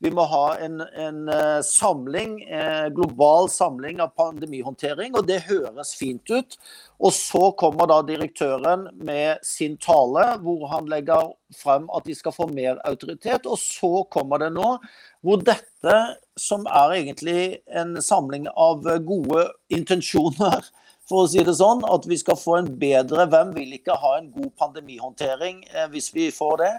[0.01, 1.19] vi må ha en, en
[1.67, 6.57] samling, uh, global samling av pandemihåndtering, og det høres fint ut.
[7.01, 12.33] Og så kommer da direktøren med sin tale, hvor han legger frem at de skal
[12.33, 13.45] få mer autoritet.
[13.45, 14.73] Og så kommer det nå
[15.21, 15.99] hvor dette,
[16.41, 20.65] som er egentlig en samling av gode intensjoner,
[21.11, 24.13] for å si det sånn, at vi skal få en bedre Hvem vil ikke ha
[24.19, 26.75] en god pandemihåndtering eh, hvis vi får det?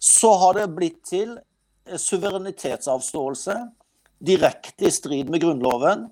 [0.00, 1.36] Så har det blitt til
[1.84, 3.58] suverenitetsavståelse
[4.24, 6.08] direkte i strid med Grunnloven,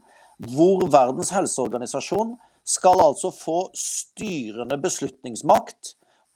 [0.52, 2.36] hvor Verdens helseorganisasjon
[2.68, 5.94] skal altså få styrende beslutningsmakt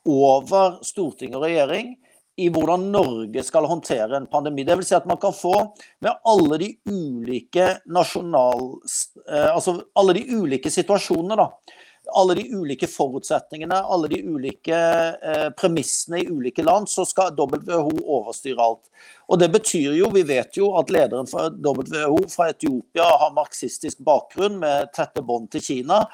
[0.08, 1.94] over storting og regjering
[2.36, 4.64] i hvordan Norge skal håndtere en pandemi.
[4.64, 5.54] Det vil si at man kan få
[6.04, 8.68] med alle de ulike nasjonal...
[9.30, 11.48] Eh, altså alle de ulike situasjonene, da.
[12.12, 17.96] alle de ulike forutsetningene, alle de ulike eh, premissene i ulike land, så skal WHO
[18.04, 18.84] overstyre alt.
[19.32, 24.04] Og Det betyr jo, vi vet jo at lederen for WHO fra Etiopia har marxistisk
[24.04, 26.04] bakgrunn med tette bånd til Kina.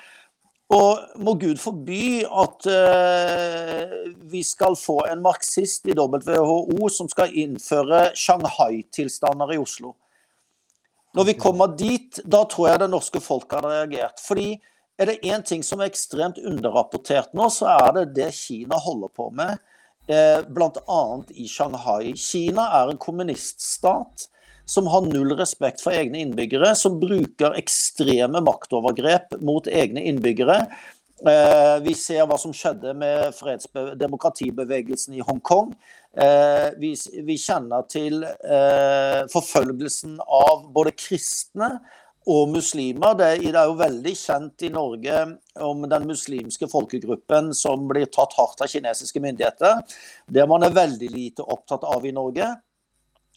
[0.73, 3.97] Og må Gud forby at uh,
[4.33, 9.93] vi skal få en marxist i WHO som skal innføre Shanghai-tilstander i Oslo.
[11.13, 14.23] Når vi kommer dit, da tror jeg det norske folk hadde reagert.
[14.25, 14.55] Fordi
[14.97, 19.13] er det én ting som er ekstremt underrapportert nå, så er det det Kina holder
[19.13, 19.61] på med,
[20.09, 21.03] eh, bl.a.
[21.37, 22.15] i Shanghai.
[22.17, 24.29] Kina er en kommuniststat
[24.65, 30.59] som har null respekt for egne innbyggere, som bruker ekstreme maktovergrep mot egne innbyggere.
[31.23, 33.35] Eh, vi ser hva som skjedde med
[34.01, 35.71] demokratibevegelsen i Hongkong.
[36.13, 41.77] Eh, vi, kjenner til eh, forfølgelsen av både kristne
[42.27, 43.15] og muslimer.
[43.19, 45.23] Det, er jo veldig kjent i Norge
[45.63, 49.81] om den muslimske folkegruppen som blir tatt hardt av kinesiske myndigheter.
[50.27, 52.51] Det man er veldig lite opptatt av i Norge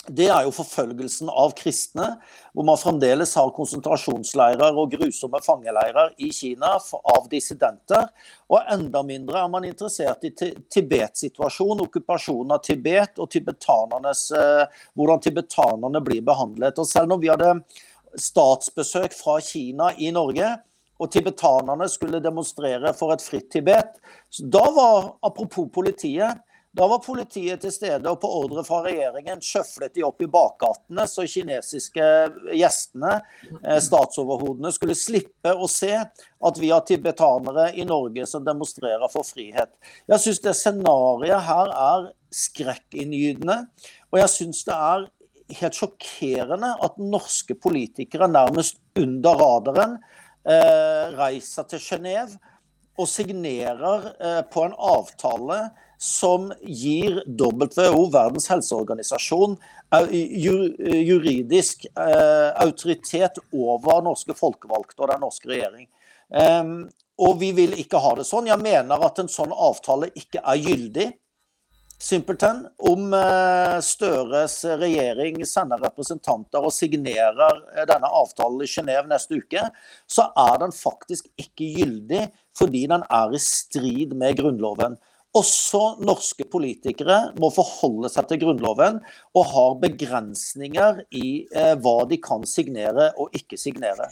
[0.08, 2.08] det er jo forfølgelsen av kristne,
[2.53, 8.08] hvor man fremdeles har konsentrasjonsleirer og grusomme fangeleirer i Kina av dissidenter.
[8.51, 15.26] Og enda mindre er man interessert i Tibet-situasjonen, okkupasjonen av Tibet og tibetanernes, eh, hvordan
[15.26, 16.78] tibetanerne blir behandlet.
[16.80, 17.58] Og selv når vi hadde
[18.16, 20.53] statsbesøk fra Kina i Norge,
[20.95, 23.97] og tibetanerne skulle demonstrere for et fritt Tibet,
[24.39, 26.45] da var, apropos politiet
[26.76, 31.06] da var politiet til stede, og på ordre fra regjeringen sjøflet de opp i bakgatene,
[31.08, 32.08] så kinesiske
[32.52, 33.14] gjestene,
[33.62, 39.24] eh, statsoverhodene, skulle slippe å se at vi har tibetanere i Norge som demonstrerer for
[39.24, 39.72] frihet.
[40.12, 43.62] Jeg syns det scenarioet her er skrekkinngytende,
[44.12, 45.08] og jeg syns det er
[45.62, 49.96] helt sjokkerende at norske politikere nærmest under radaren
[50.44, 52.36] eh, reiser til Genéve
[53.00, 55.60] og signerer eh, på en avtale
[56.02, 59.58] som gir WHO, Verdens helseorganisasjon,
[61.06, 65.89] juridisk eh, autoritet over norske folkevalgte og den norske regjering.
[67.16, 68.50] Og vi vil ikke ha det sånn.
[68.50, 71.12] Jeg mener at en sånn avtale ikke er gyldig.
[72.02, 72.66] Simpelthen.
[72.78, 79.64] Om eh, Støres regjering sender representanter og signerer eh, denne avtalen i Genéve neste uke,
[80.04, 85.00] så er den faktisk ikke gyldig fordi den er i strid med Grunnloven.
[85.36, 89.02] Også norske politikere må forholde seg til Grunnloven
[89.36, 94.08] og har begrensninger i eh, hva de kan signere og ikke signere.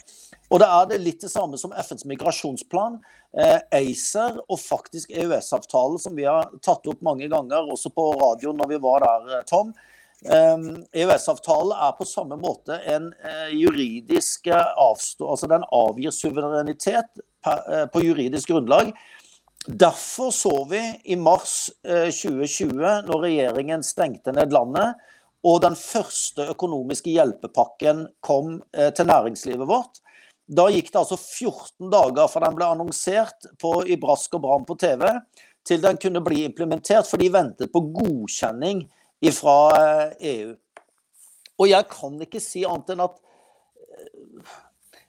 [0.52, 3.00] Og Det er det litt det samme som FNs migrasjonsplan,
[3.40, 8.52] eh, ACER og faktisk EØS-avtalen, som vi har tatt opp mange ganger, også på radio
[8.52, 9.72] når vi var der, eh, Tom.
[10.28, 15.24] Eh, EØS-avtalen er på samme måte en eh, juridisk avstå...
[15.24, 18.92] Altså den avgir suverenitet på juridisk grunnlag
[19.66, 24.98] Derfor så vi i mars 2020, eh, når regjeringen stengte ned landet,
[25.44, 30.02] og den første økonomiske hjelpepakken kom eh, til næringslivet vårt.
[30.44, 34.68] Da gikk det altså 14 dager fra den ble annonsert på, i brask og bram
[34.68, 35.06] på TV,
[35.64, 38.84] til den kunne bli implementert, for de ventet på godkjenning
[39.32, 39.56] fra
[40.20, 40.52] EU.
[40.52, 40.60] Eh, e
[41.54, 43.20] og jeg kan ikke si annet enn at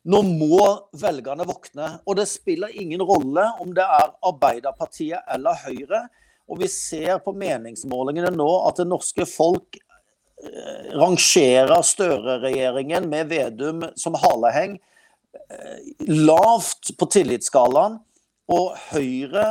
[0.06, 0.62] nå må
[1.02, 1.90] velgerne våkne.
[2.06, 6.06] Og det spiller ingen rolle om det er Arbeiderpartiet eller Høyre.
[6.46, 13.82] Og vi ser på meningsmålingene nå at det norske folk eh, rangerer Støre-regjeringen med Vedum
[13.98, 17.98] som haleheng eh, lavt på tillitsskalaen.
[18.54, 19.48] Og Høyre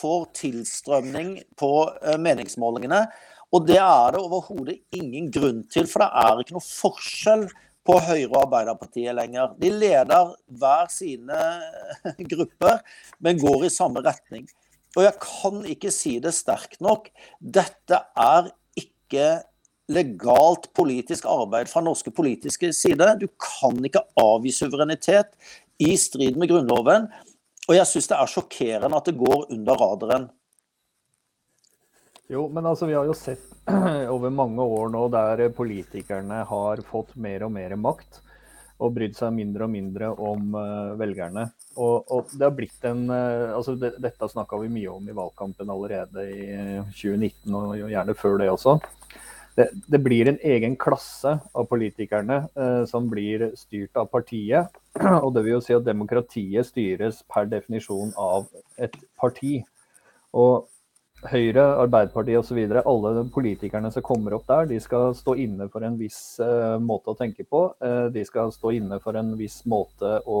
[0.00, 3.04] får tilstrømning på eh, meningsmålingene.
[3.52, 7.48] Og det er det overhodet ingen grunn til, for det er ikke noe forskjell
[7.88, 9.54] på Høyre og Arbeiderpartiet lenger.
[9.60, 11.42] De leder hver sine
[12.32, 12.82] grupper,
[13.24, 14.44] men går i samme retning.
[14.96, 17.08] Og jeg kan ikke si det sterkt nok.
[17.40, 19.28] Dette er ikke
[19.88, 23.08] legalt politisk arbeid fra norske politiske side.
[23.20, 25.32] Du kan ikke avgi suverenitet
[25.80, 27.08] i strid med Grunnloven.
[27.68, 30.28] Og jeg syns det er sjokkerende at det går under radaren.
[32.28, 33.44] Jo, men altså, vi har jo sett
[34.14, 38.20] over mange år nå der politikerne har fått mer og mer makt
[38.78, 41.48] og brydd seg mindre og mindre om uh, velgerne.
[41.80, 45.16] Og, og, det har blitt en uh, altså det, Dette snakka vi mye om i
[45.16, 46.44] valgkampen allerede i
[46.92, 48.76] 2019, og gjerne før det også.
[49.58, 54.68] Det, det blir en egen klasse av politikerne uh, som blir styrt av partiet.
[55.24, 58.46] Og det vil jo si at demokratiet styres per definisjon av
[58.78, 59.56] et parti.
[60.36, 60.68] Og
[61.26, 62.58] Høyre, Arbeiderpartiet osv.
[62.78, 67.10] Alle politikerne som kommer opp der, de skal stå inne for en viss uh, måte
[67.10, 67.64] å tenke på.
[67.82, 70.40] Uh, de skal stå inne for en viss måte å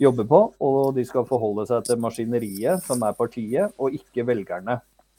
[0.00, 0.40] jobbe på.
[0.64, 4.78] Og de skal forholde seg til maskineriet, som er partiet, og ikke velgerne.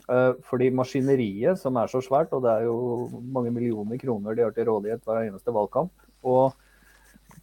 [0.09, 4.47] Uh, fordi maskineriet, som er så svært, og det er jo mange millioner kroner de
[4.47, 5.93] har til rådighet hver eneste valgkamp.
[6.25, 6.57] og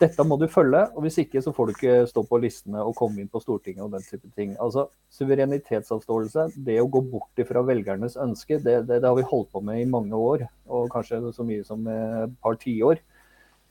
[0.01, 2.97] dette må du følge, og hvis ikke så får du ikke stå på listene og
[2.99, 4.55] komme inn på Stortinget og den type ting.
[4.62, 9.53] Altså, Suverenitetsavståelse, det å gå bort ifra velgernes ønske, det, det, det, har vi holdt
[9.55, 10.47] på med i mange år.
[10.66, 13.03] Og kanskje så mye som et par tiår.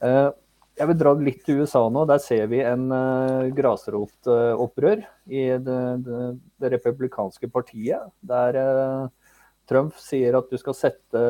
[0.04, 0.30] Eh,
[0.74, 2.06] jeg vil dra litt til USA nå.
[2.10, 8.08] Der ser vi en uh, grasrotopprør i det, det, republikanske partiet.
[8.26, 8.58] Der
[9.70, 11.22] Trump sier at du skal sette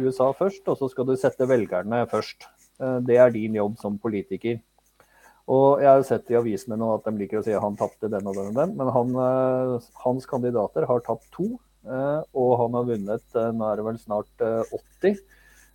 [0.00, 2.48] USA først, og så skal du sette velgerne først.
[2.80, 4.60] Uh, det er din jobb som politiker.
[5.44, 8.08] Og jeg har sett i avisene nå at de liker å si at han tapte
[8.08, 9.10] den og den og den, men han,
[10.00, 11.50] hans kandidater har tapt to.
[11.84, 15.18] Og han har vunnet, nå er det vel snart 80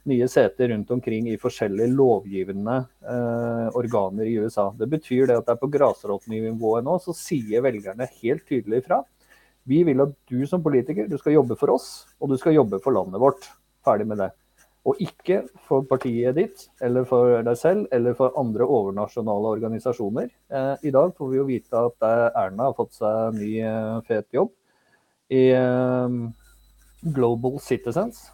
[0.10, 4.70] nye seter rundt omkring i forskjellige lovgivende eh, organer i USA.
[4.78, 9.02] Det betyr det at det er på grasrotnivået nå, så sier velgerne helt tydelig ifra.
[9.70, 11.90] Vi vil at du som politiker du skal jobbe for oss,
[12.20, 13.52] og du skal jobbe for landet vårt.
[13.86, 14.32] Ferdig med det.
[14.88, 20.30] Og ikke for partiet ditt, eller for deg selv, eller for andre overnasjonale organisasjoner.
[20.50, 24.00] Eh, I dag får vi jo vite at eh, Erna har fått seg ny eh,
[24.08, 24.54] fet jobb
[25.36, 26.20] i eh,
[27.16, 28.30] Global Citizens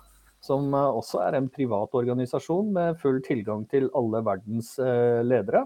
[0.45, 5.65] som eh, også er en privat organisasjon med full tilgang til alle verdens eh, ledere.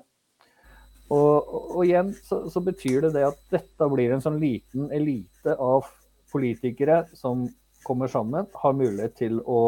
[1.10, 5.56] Og, og igjen så, så, betyr det det at dette blir en sånn liten elite
[5.58, 5.88] av
[6.30, 7.48] politikere som
[7.86, 9.62] kommer sammen, har mulighet til å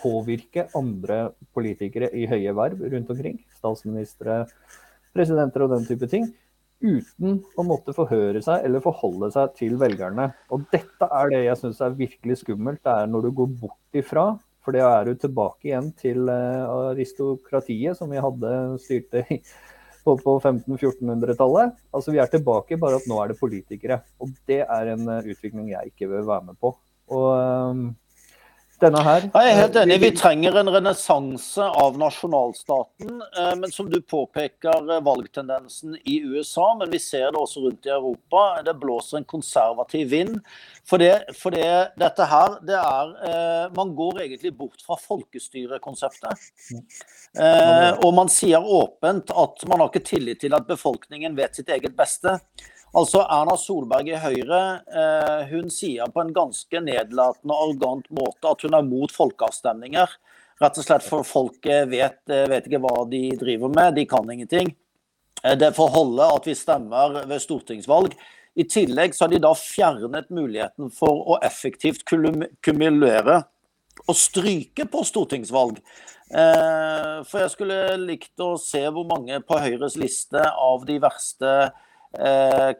[0.00, 3.38] påvirke andre politikere i høye verv rundt omkring.
[3.56, 4.44] Statsministre,
[5.16, 6.28] presidenter og den type ting
[6.84, 10.28] uten å måtte forhøre seg eller forholde seg til velgerne.
[10.52, 12.82] Og dette er det jeg syns er virkelig skummelt.
[12.84, 14.34] Det er når du går bort ifra.
[14.66, 18.50] For det er jo tilbake igjen til eh, aristokratiet som vi hadde
[18.82, 19.22] styrte
[20.04, 21.76] på, på 1500-1400-tallet.
[21.94, 24.00] Altså Vi er tilbake, bare at nå er det politikere.
[24.18, 26.74] Og det er en eh, utvikling jeg ikke vil være med på.
[27.14, 27.84] Og ehm,
[28.82, 29.26] denne her.
[29.32, 29.96] Jeg er helt enig.
[30.02, 33.22] Vi trenger en renessanse av nasjonalstaten.
[33.24, 37.88] Eh, men som du påpeker, eh, valgtendensen i USA, men vi ser det også rundt
[37.88, 38.62] i Europa.
[38.66, 40.40] Det blåser en konservativ vind.
[40.84, 46.46] For, det, for det, dette her, det er eh, Man går egentlig bort fra folkestyrekonseptet.
[48.04, 51.96] Og man sier åpent at man har ikke tillit til at befolkningen vet sitt eget
[51.96, 52.38] beste.
[52.96, 58.48] Altså Erna Solberg i Høyre eh, hun sier på en ganske nedlatende og arrogant måte
[58.48, 60.14] at hun er mot folkeavstemninger.
[60.62, 64.32] Rett og slett for folket vet, eh, vet ikke hva de driver med, de kan
[64.32, 64.72] ingenting.
[65.42, 68.16] Eh, det får holde at vi stemmer ved stortingsvalg.
[68.56, 73.42] I tillegg så har de da fjernet muligheten for å effektivt kumulere
[74.06, 75.82] og stryke på stortingsvalg.
[76.32, 81.52] For jeg skulle likt å se hvor mange på Høyres liste av de verste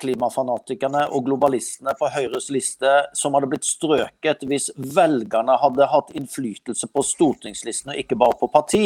[0.01, 6.89] klimafanatikerne og globalistene på Høyres liste som hadde blitt strøket hvis velgerne hadde hatt innflytelse
[6.89, 8.85] på stortingslisten og ikke bare på parti.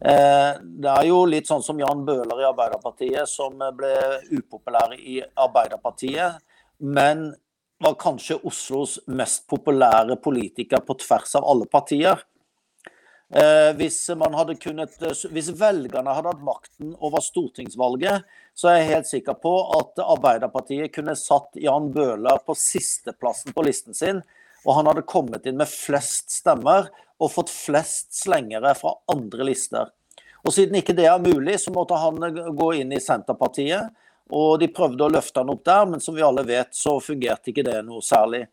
[0.00, 3.94] Eh, det er jo litt sånn som Jan Bøhler i Arbeiderpartiet, som ble
[4.34, 6.40] upopulær i Arbeiderpartiet,
[6.82, 7.30] men
[7.84, 12.20] var kanskje Oslos mest populære politiker på tvers av alle partier.
[13.32, 14.10] Eh, hvis,
[14.60, 19.54] kunnet, eh, hvis, velgerne hadde hatt makten over stortingsvalget, så er jeg helt sikker på
[19.78, 24.22] at Arbeiderpartiet kunne satt Jan Bøhler på sisteplassen på listen sin,
[24.64, 29.90] og han hadde kommet inn med flest stemmer og fått flest slengere fra andre lister.
[30.44, 32.20] Og Siden ikke det er mulig, så måtte han
[32.56, 33.88] gå inn i Senterpartiet.
[34.30, 37.50] og De prøvde å løfte han opp der, men som vi alle vet, så fungerte
[37.50, 38.44] ikke det noe særlig.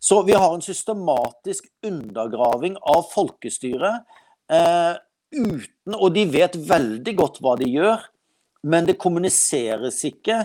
[0.00, 4.06] Så vi har en systematisk undergraving av folkestyret
[4.50, 4.96] Eh,
[5.30, 8.02] uten, og de vet veldig godt hva de gjør,
[8.66, 10.40] men det kommuniseres ikke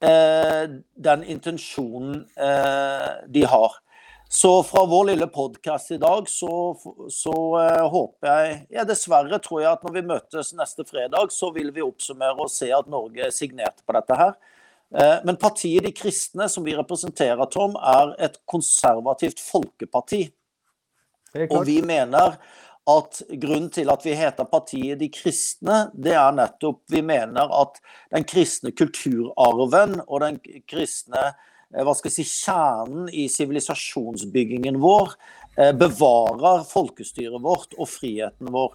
[0.00, 0.62] eh,
[1.08, 3.76] den intensjonen eh, de har.
[4.32, 6.72] Så fra vår lille podkast i dag, så,
[7.12, 11.50] så uh, håper jeg ja, Dessverre tror jeg at når vi møtes neste fredag, så
[11.52, 14.32] vil vi oppsummere og se at Norge signerte på dette her.
[14.92, 20.26] Uh, men partiet De kristne, som vi representerer, Tom, er et konservativt folkeparti.
[21.48, 22.36] Og vi mener
[22.90, 27.78] at grunnen til at vi heter partiet De kristne, det er nettopp vi mener at
[28.12, 35.14] den kristne kulturarven og den kristne eh, hva skal jeg si, kjernen i sivilisasjonsbyggingen vår
[35.56, 38.74] eh, bevarer folkestyret vårt og friheten vår.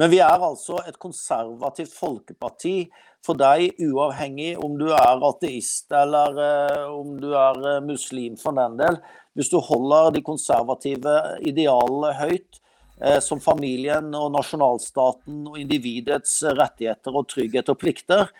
[0.00, 2.76] Men vi er altså et konservativt folkeparti
[3.24, 8.78] for deg, uavhengig om du er ateist eller uh, om du er muslim for den
[8.80, 8.98] del.
[9.36, 11.16] Hvis du holder de konservative
[11.46, 12.58] idealene høyt,
[13.02, 18.32] uh, som familien og nasjonalstaten og individets rettigheter og trygghet og plikter,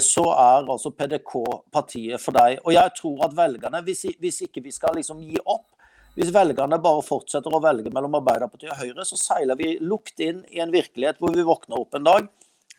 [0.00, 1.32] så er altså PDK
[1.68, 2.54] partiet for deg.
[2.64, 5.66] Og jeg tror at velgerne, hvis, hvis ikke vi skal liksom gi opp,
[6.14, 10.44] hvis velgerne bare fortsetter å velge mellom Arbeiderpartiet og Høyre, så seiler vi lukt inn
[10.54, 12.30] i en virkelighet hvor vi våkner opp en dag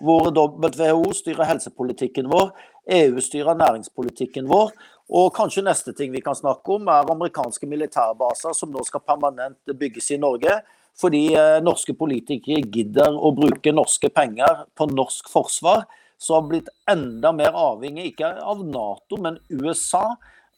[0.04, 2.50] hvor WHO styrer helsepolitikken vår,
[2.98, 4.74] EU styrer næringspolitikken vår,
[5.16, 9.76] og kanskje neste ting vi kan snakke om, er amerikanske militærbaser som nå skal permanent
[9.78, 10.58] bygges i Norge.
[10.96, 15.84] Fordi eh, norske politikere gidder å bruke norske penger på norsk forsvar,
[16.18, 20.06] som har blitt enda mer avhengig, ikke av Nato, men USA.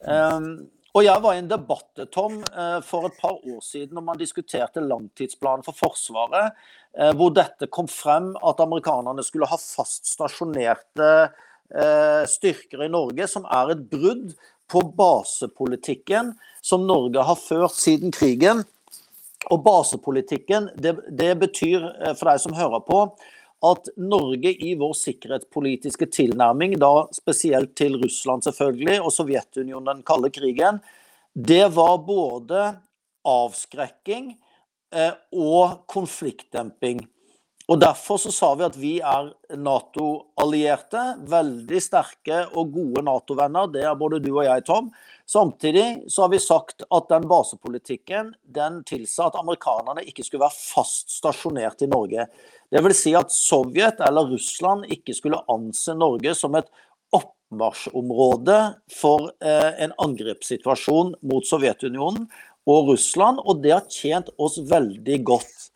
[0.06, 4.06] Um, og jeg var i en debatt Tom, eh, for et par år siden når
[4.06, 6.56] man diskuterte langtidsplanen for Forsvaret,
[6.96, 13.28] eh, hvor dette kom frem at amerikanerne skulle ha fast stasjonerte eh, styrker i Norge,
[13.28, 14.32] som er et brudd
[14.68, 16.32] på basepolitikken
[16.64, 18.64] som Norge har ført siden krigen.
[19.52, 21.84] Og basepolitikken, det, det betyr
[22.18, 23.04] for deg som hører på,
[23.64, 30.30] at Norge i vår sikkerhetspolitiske tilnærming, da spesielt til Russland selvfølgelig, og Sovjetunionen den kalde
[30.34, 30.78] krigen,
[31.34, 32.70] det var både
[33.26, 34.32] avskrekking
[34.94, 37.02] eh, og konfliktdemping.
[37.68, 39.28] Og Derfor så sa vi at vi er
[39.60, 41.02] Nato-allierte.
[41.28, 43.68] Veldig sterke og gode Nato-venner.
[43.74, 44.88] Det er både du og jeg, Tom.
[45.28, 50.56] Samtidig så har vi sagt at den basepolitikken den tilsa at amerikanerne ikke skulle være
[50.56, 52.24] fast stasjonert i Norge.
[52.72, 56.70] Vil si at Sovjet eller Russland ikke skulle anse Norge som et
[57.12, 58.56] oppmarsjområde
[58.96, 62.24] for eh, en angrepssituasjon mot Sovjetunionen
[62.68, 65.68] og Russland, og det har tjent oss veldig godt.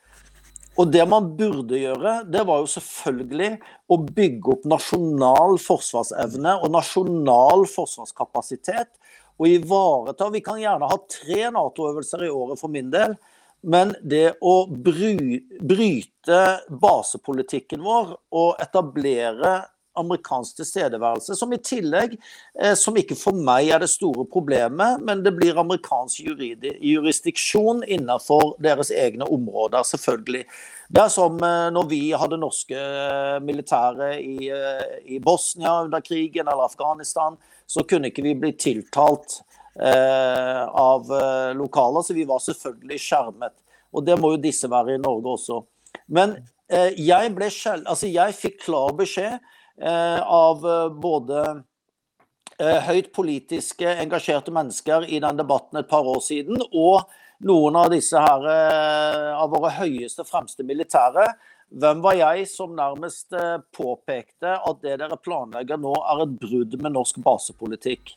[0.80, 3.50] Og det man burde gjøre, det var jo selvfølgelig
[3.92, 8.88] å bygge opp nasjonal forsvarsevne og nasjonal forsvarskapasitet.
[9.42, 13.16] Og ivareta Vi kan gjerne ha tre Nato-øvelser i året for min del.
[13.62, 16.40] Men det å bry, bryte
[16.82, 19.52] basepolitikken vår og etablere
[19.98, 22.16] amerikansk tilstedeværelse, som i tillegg,
[22.60, 28.56] eh, som ikke for meg er det store problemet, men det blir amerikansk jurisdiksjon innenfor
[28.62, 30.44] deres egne områder, selvfølgelig.
[30.92, 34.50] Det er som eh, når vi hadde norske eh, militære i,
[35.16, 37.36] i Bosnia under krigen eller Afghanistan,
[37.66, 39.40] så kunne ikke vi bli tiltalt
[39.80, 41.12] eh, av
[41.56, 43.56] lokaler, så vi var selvfølgelig skjermet.
[43.92, 45.60] Og det må jo disse være i Norge også.
[46.12, 46.36] Men
[46.72, 49.38] eh, jeg, ble altså jeg fikk klar beskjed
[49.80, 51.40] av eh, både
[52.58, 57.08] eh, høyt politiske engasjerte mennesker i den debatten et par år siden, og
[57.42, 58.44] noen av disse her
[59.34, 61.24] av våre høyeste, fremste militære.
[61.74, 63.34] Hvem var jeg som nærmest
[63.74, 68.12] påpekte at det dere planlegger nå, er et brudd med norsk basepolitikk?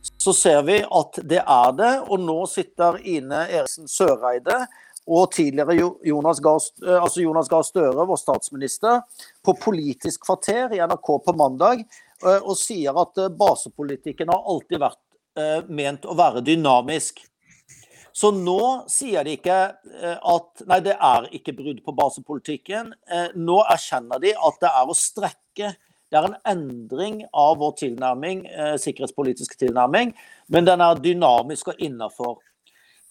[0.00, 4.64] Så ser vi at det er det, og nå sitter Ine Eriksen Søreide
[5.06, 5.74] og tidligere
[6.06, 9.02] Jonas Gahr, eh, altså Støre, vår statsminister,
[9.44, 14.82] på Politisk kvarter i NRK på mandag eh, og sier at eh, basepolitikken har alltid
[14.82, 15.00] vært
[15.72, 17.22] ment å være dynamisk.
[18.12, 19.54] Så nå sier de ikke
[20.12, 22.90] at nei, det er ikke brudd på basepolitikken.
[23.40, 25.70] Nå erkjenner de at det er å strekke.
[26.12, 28.44] Det er en endring av vår tilnærming,
[28.84, 30.12] sikkerhetspolitiske tilnærming,
[30.52, 32.36] men den er dynamisk og innafor.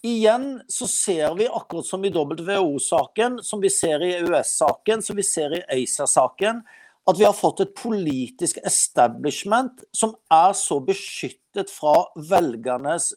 [0.02, 5.22] Igjen så ser vi, akkurat som i WHO-saken, som vi ser i EØS-saken, som vi
[5.22, 6.58] ser i ACER-saken,
[7.06, 11.94] at vi har fått et politisk establishment som er så beskyttet fra
[12.30, 13.12] velgernes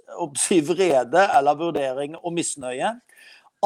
[0.69, 2.95] vrede eller vurdering og misnøye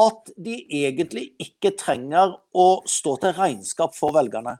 [0.00, 4.56] at de egentlig ikke trenger å stå til regnskap for velgerne.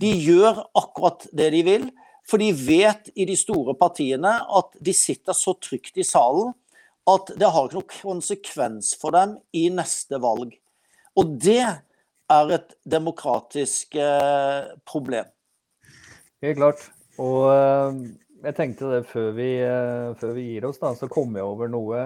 [0.00, 1.88] De gjør akkurat det de vil,
[2.28, 6.52] for de vet i de store partiene at de sitter så trygt i salen
[7.06, 10.54] at det har ikke noen konsekvens for dem i neste valg.
[11.16, 15.28] Og det er et demokratisk eh, problem.
[16.42, 16.82] Helt klart.
[17.22, 18.00] Og eh,
[18.48, 21.70] jeg tenkte det før vi, eh, før vi gir oss, da, så kom jeg over
[21.72, 22.02] noe.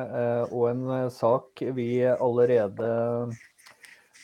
[0.52, 2.92] Og en sak vi allerede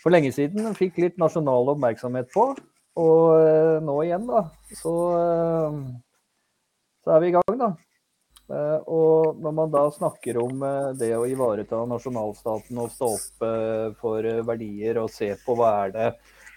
[0.03, 2.53] for lenge siden fikk litt nasjonal oppmerksomhet på.
[2.97, 4.47] Og nå igjen, da,
[4.77, 4.93] så,
[7.05, 7.75] så er vi i gang, da.
[8.47, 13.47] Eh, og når man da snakker om eh, det å ivareta nasjonalstaten og stå opp
[13.47, 16.11] eh, for verdier og se på hva er det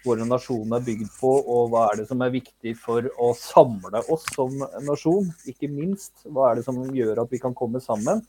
[0.05, 4.03] våre nasjoner er bygd på, og hva er det som er viktig for å samle
[4.13, 4.53] oss som
[4.85, 8.21] nasjon, ikke minst, hva er det som gjør at vi kan komme sammen,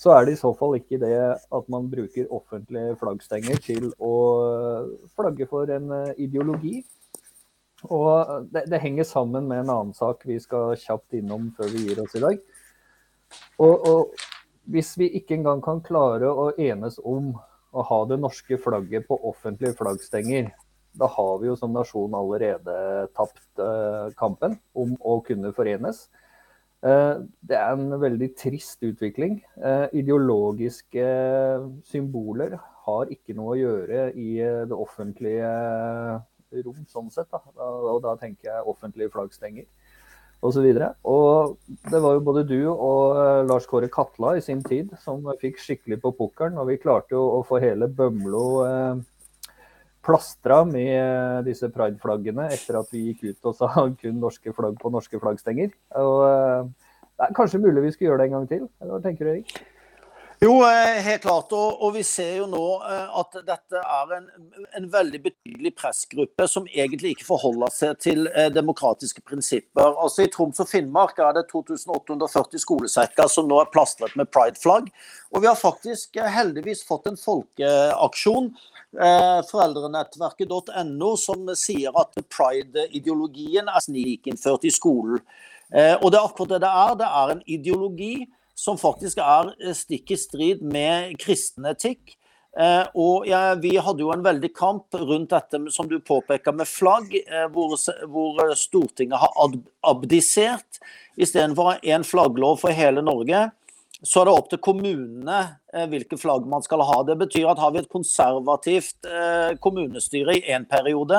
[0.00, 4.14] så er det i så fall ikke det at man bruker offentlige flaggstenger til å
[5.12, 6.80] flagge for en ideologi.
[7.86, 11.84] Og det, det henger sammen med en annen sak vi skal kjapt innom før vi
[11.86, 12.40] gir oss i dag.
[13.60, 14.26] Og, og,
[14.70, 17.32] hvis vi ikke engang kan klare å enes om
[17.70, 20.50] å ha det norske flagget på offentlige flaggstenger,
[21.00, 22.74] da har vi jo som nasjon allerede
[23.16, 23.62] tapt
[24.18, 26.04] kampen om å kunne forenes.
[26.80, 29.40] Det er en veldig trist utvikling.
[29.96, 31.06] Ideologiske
[31.90, 32.56] symboler
[32.86, 34.30] har ikke noe å gjøre i
[34.70, 35.50] det offentlige
[36.64, 37.30] rom, sånn sett.
[37.30, 37.42] Da.
[37.60, 39.68] Og da tenker jeg offentlige flaggstenger
[40.40, 40.66] osv.
[40.66, 44.92] Og, og det var jo både du og uh, Lars Kåre Katla i sin tid
[45.04, 46.58] som fikk skikkelig på pukkelen.
[46.60, 49.02] Og vi klarte jo å få hele Bømlo eh,
[50.06, 54.78] plastra med uh, disse prideflaggene etter at vi gikk ut og sa kun norske flagg
[54.80, 55.74] på norske flaggstenger.
[56.00, 56.24] Og
[57.20, 58.64] det er kanskje mulig vi skal gjøre det en gang til?
[58.80, 59.54] Hva tenker du, Erik?
[60.40, 61.50] Jo, helt klart.
[61.52, 64.28] Og, og, vi ser jo nå at dette er en,
[64.78, 69.92] en, veldig betydelig pressgruppe som egentlig ikke forholder seg til eh, demokratiske prinsipper.
[70.00, 74.88] Altså I Troms og Finnmark er det 2840 skolesekker som nå er plastret med prideflagg.
[75.28, 78.50] Og vi har faktisk heldigvis fått en folkeaksjon,
[78.96, 85.20] eh, foreldrenettverket.no, som sier at pride-ideologien er snikinnført i skolen.
[85.68, 87.00] Eh, og det er akkurat det det er.
[87.04, 88.14] Det er en ideologi
[88.60, 92.16] som faktisk er eh, stikk i strid med kristen etikk.
[92.58, 96.68] Eh, og ja, Vi hadde jo en veldig kamp rundt dette som du påpeker med
[96.68, 97.76] flagg, eh, hvor,
[98.10, 99.56] hvor, Stortinget har
[99.86, 100.82] abdisert.
[101.20, 103.48] Istedenfor å ha én flagglov for hele Norge,
[104.00, 105.40] så er det opp til kommunene
[105.90, 107.02] hvilke flagg man skal ha.
[107.04, 109.08] Det betyr at har vi et konservativt
[109.60, 111.18] kommunestyre i én periode,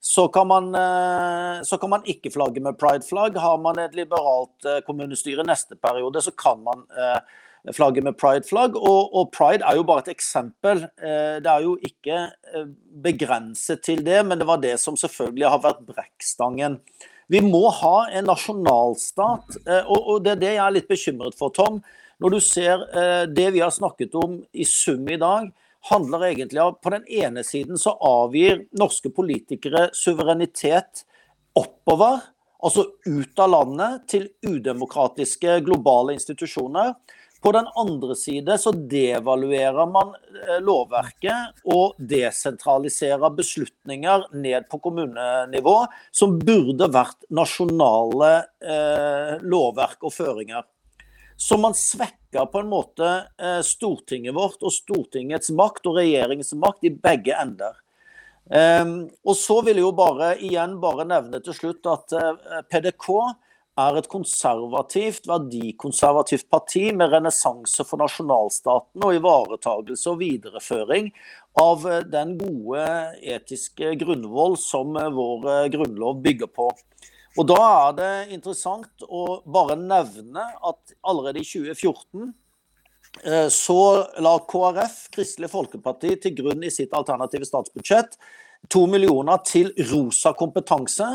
[0.00, 3.36] så kan, man, eh, så kan man ikke flagge med prideflagg.
[3.36, 8.78] Har man et liberalt eh, kommunestyre neste periode, så kan man eh, flagge med prideflagg.
[8.78, 10.86] Og, og pride er jo bare et eksempel.
[10.96, 12.22] Det er jo ikke
[13.02, 16.78] begrenset til det, men det var det som selvfølgelig har vært brekkstangen.
[17.28, 19.58] Vi må ha en nasjonalstat,
[19.90, 21.82] og det er det jeg er litt bekymret for, Tom.
[22.22, 22.86] Når du ser
[23.28, 25.50] det vi har snakket om i sum i dag,
[25.88, 31.04] handler egentlig om På den ene siden så avgir norske politikere suverenitet
[31.58, 32.20] oppover,
[32.62, 36.94] altså ut av landet, til udemokratiske globale institusjoner.
[37.42, 45.76] På den andre side så devaluerer man eh, lovverket og desentraliserer beslutninger ned på kommunenivå,
[46.10, 50.66] som burde vært nasjonale eh, lovverk og føringer.
[51.38, 53.08] Så man svekker på en måte
[53.38, 57.76] eh, Stortinget vårt og Stortingets makt og regjeringens makt i begge ender.
[58.48, 63.06] Um, og så vil jeg jo bare igjen bare nevne til slutt at eh, PDK
[63.78, 71.12] er et konservativt, verdikonservativt parti med renessanse for nasjonalstaten og ivaretagelse og videreføring
[71.62, 72.82] av uh, den gode
[73.22, 76.72] etiske grunnvoll som vår grunnlov bygger på.
[77.36, 82.32] Og Da er det interessant å bare nevne at allerede i 2014
[83.22, 83.80] eh, så
[84.24, 88.16] la KrF, Kristelig Folkeparti, til grunn i sitt alternative statsbudsjett
[88.66, 91.06] to millioner til rosa kompetanse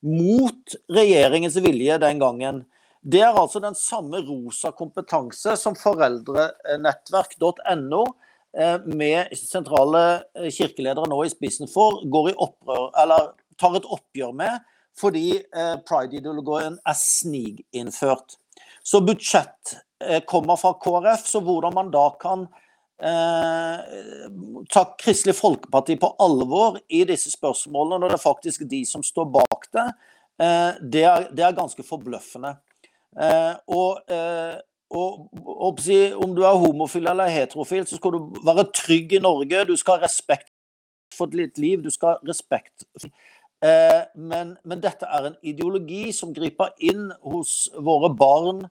[0.00, 2.64] mot regjeringens vilje den gangen.
[3.00, 8.04] Det er altså den samme rosa kompetanse som foreldrenettverk.no
[8.56, 13.30] eh, med sentrale eh, kirkeledere nå i spissen for, går i opprør, eller
[13.60, 14.60] tar et oppgjør med
[15.00, 18.36] fordi eh, pride-ideologien er sniginnført.
[18.82, 22.46] Så budsjett eh, kommer fra KrF, så hvordan man da kan
[23.02, 23.98] eh,
[24.72, 29.30] ta Kristelig Folkeparti på alvor i disse spørsmålene, når det er faktisk de som står
[29.36, 29.86] bak det,
[30.42, 32.56] eh, det, er, det, er, ganske forbløffende.
[33.20, 35.82] Eh, og, eh, og, og,
[36.24, 39.66] om du er homofil eller heterofil, så skal du være trygg i Norge.
[39.68, 40.50] Du skal ha respekt
[41.14, 41.82] for ditt liv.
[41.84, 47.68] Du skal ha respekt Eh, men, men, dette er en ideologi som griper inn hos
[47.76, 48.62] våre barn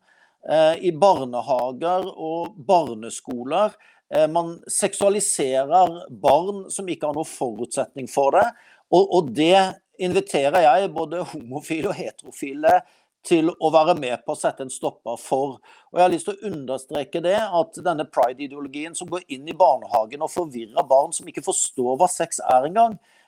[0.50, 3.76] eh, i barnehager og barneskoler.
[4.10, 8.48] Eh, man seksualiserer barn som ikke har noen forutsetning for det.
[8.90, 9.60] Og, og det
[10.02, 12.80] inviterer jeg både homofile og heterofile
[13.26, 15.60] til å være med på å sette en stopper for.
[15.92, 19.58] Og Jeg har lyst til å understreke det, at denne pride-ideologien som går inn i
[19.58, 23.19] barnehagen og forvirrer barn som ikke forstår hva sex er engang, eh,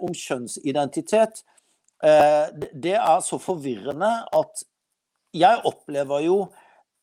[0.00, 1.42] om kjønnsidentitet,
[2.04, 4.64] eh, det er så forvirrende at
[5.36, 6.38] jeg opplever jo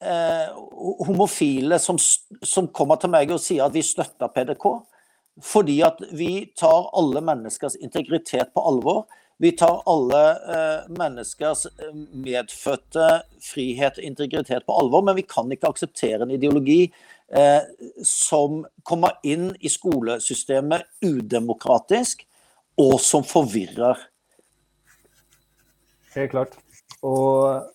[0.04, 0.50] eh,
[1.06, 4.68] homofile som, som, kommer til meg og sier at vi støtter PDK.
[5.44, 9.04] Fordi at vi tar alle menneskers integritet på alvor.
[9.38, 13.10] Vi tar alle eh, menneskers eh, medfødte
[13.44, 16.86] frihet og integritet på alvor, men vi kan ikke akseptere en ideologi
[17.36, 17.68] eh,
[18.08, 22.24] som kommer inn i skolesystemet udemokratisk,
[22.82, 24.00] og som forvirrer.
[26.16, 26.60] Helt klart.
[27.06, 27.72] Og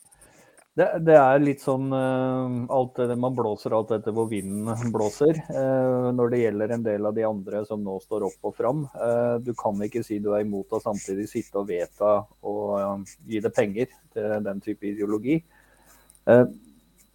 [0.78, 5.40] Det, det, er litt sånn uh, alt det, Man blåser alt etter hvor vinden blåser.
[5.50, 8.84] Uh, når det gjelder en del av de andre som nå står opp og fram.
[8.94, 12.12] Uh, du kan ikke si du er imot og samtidig sitte og vedta
[12.46, 15.40] og gi det penger til den type ideologi.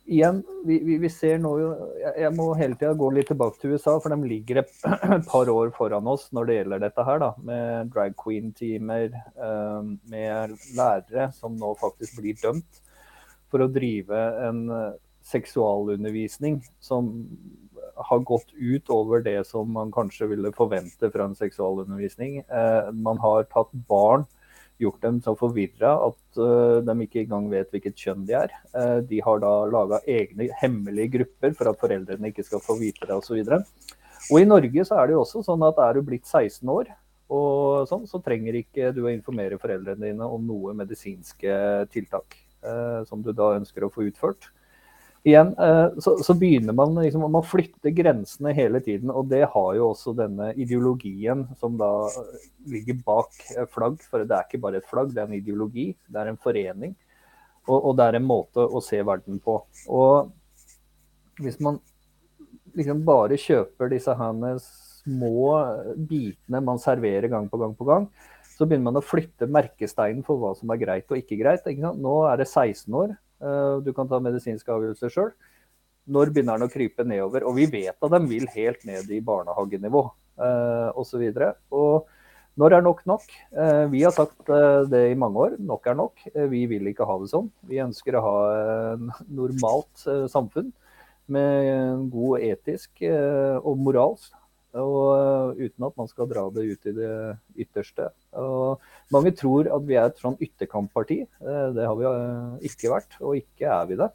[0.06, 1.70] Igjen, vi, vi, vi, ser nå jo
[2.04, 4.74] Jeg, må hele tida gå litt tilbake til USA, for de ligger et,
[5.32, 7.22] par år foran oss når det gjelder dette her.
[7.24, 9.20] da, Med drag queen-teamer,
[10.12, 12.82] med lærere som nå faktisk blir dømt
[13.52, 14.96] for å drive en eh,
[15.26, 17.14] seksualundervisning som
[17.96, 22.42] har gått ut over det som man kanskje ville forvente fra en seksualundervisning.
[22.44, 24.26] Eh, man har tatt barn,
[24.82, 28.54] gjort dem så forvirra at uh, de ikke engang vet hvilket kjønn de er.
[28.76, 33.08] Uh, de har da laga egne hemmelige grupper for at foreldrene ikke skal få vite
[33.08, 33.40] det osv.
[34.32, 36.90] Og i Norge så er det jo også sånn at er du blitt 16 år,
[37.36, 41.56] og sånn, så trenger ikke du å informere foreldrene dine om noe medisinske
[41.94, 42.42] tiltak.
[42.66, 44.50] uh, som du da ønsker å få utført.
[45.26, 49.10] Igjen, eh, så, så begynner man liksom, man flytter grensene hele tiden.
[49.10, 53.34] Og det har jo også denne ideologien som da eh, ligger bak
[53.74, 53.98] flagg.
[54.06, 55.88] For det er ikke bare et flagg, det er en ideologi.
[56.06, 56.94] Det er en forening.
[57.66, 59.58] Og, og det er en måte å se verden på.
[59.90, 60.30] Og
[61.42, 61.82] hvis man
[62.78, 65.58] liksom bare kjøper disse her små
[66.10, 68.10] bitene man serverer gang på gang på gang,
[68.56, 71.66] så begynner man å flytte merkesteinen for hva som er greit og ikke greit.
[71.66, 73.18] Ikke Nå er det 16 år,
[73.86, 75.32] du kan ta medisinske avgjørelser sjøl.
[76.06, 77.46] Når begynner den å krype nedover?
[77.50, 81.24] Og vi vet at de vil helt ned i barnehagenivå eh, osv.
[82.56, 83.26] Når er nok nok?
[83.58, 84.52] Eh, vi har sagt
[84.92, 85.58] det i mange år.
[85.60, 86.26] Nok er nok.
[86.54, 87.50] Vi vil ikke ha det sånn.
[87.68, 88.38] Vi ønsker å ha
[88.94, 90.72] et normalt samfunn
[91.26, 94.30] med god etisk og moralsk
[94.82, 97.12] og eh, uten at man skal dra det ut i det
[97.64, 98.10] ytterste.
[98.40, 98.82] Og
[99.14, 101.22] mange tror at vi er et sånn ytterkampparti.
[101.24, 104.10] Eh, det har vi eh, ikke vært, og ikke er vi det.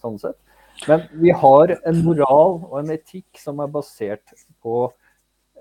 [0.00, 0.38] sånn sett.
[0.88, 4.34] Men vi har en moral og en etikk som er basert
[4.64, 4.86] på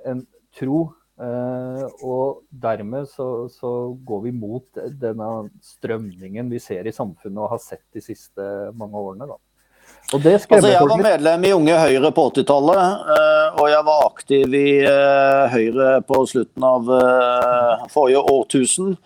[0.07, 0.25] en
[0.57, 0.87] tro.
[1.21, 5.27] Og dermed så, så går vi mot denne
[5.61, 8.47] strømningen vi ser i samfunnet og har sett de siste
[8.79, 9.27] mange årene.
[9.29, 9.37] da.
[10.11, 14.71] Altså, jeg var medlem i Unge Høyre på 80-tallet, eh, og jeg var aktiv i
[14.83, 18.97] eh, Høyre på slutten av eh, forrige årtusen.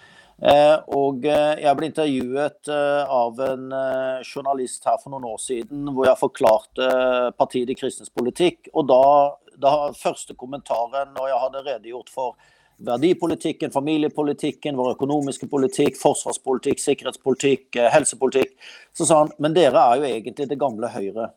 [0.98, 3.70] Og jeg ble intervjuet av en
[4.28, 6.90] journalist her for noen år siden hvor jeg forklarte
[7.40, 8.68] partiet De kristnes politikk.
[8.76, 9.00] Og da,
[9.56, 12.36] da første kommentaren når jeg hadde redegjort for
[12.78, 18.56] verdipolitikken, familiepolitikken, vår økonomiske politikk, forsvarspolitikk, sikkerhetspolitikk, eh, helsepolitikk.
[18.94, 21.32] Så sa han men dere er jo egentlig det gamle Høyre.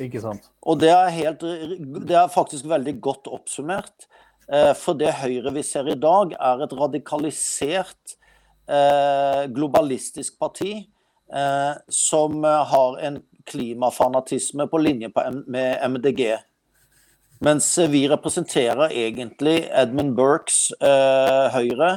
[0.00, 0.50] Ikke sant.
[0.62, 1.40] Og det er, helt,
[2.06, 4.06] det er faktisk veldig godt oppsummert.
[4.48, 8.16] Eh, for det Høyre vi ser i dag, er et radikalisert,
[8.68, 10.86] eh, globalistisk parti
[11.90, 13.16] som har en
[13.50, 15.08] klimafanatisme på linje
[15.50, 16.36] med MDG.
[17.44, 21.90] Mens vi representerer egentlig Edmund Burkes eh, Høyre.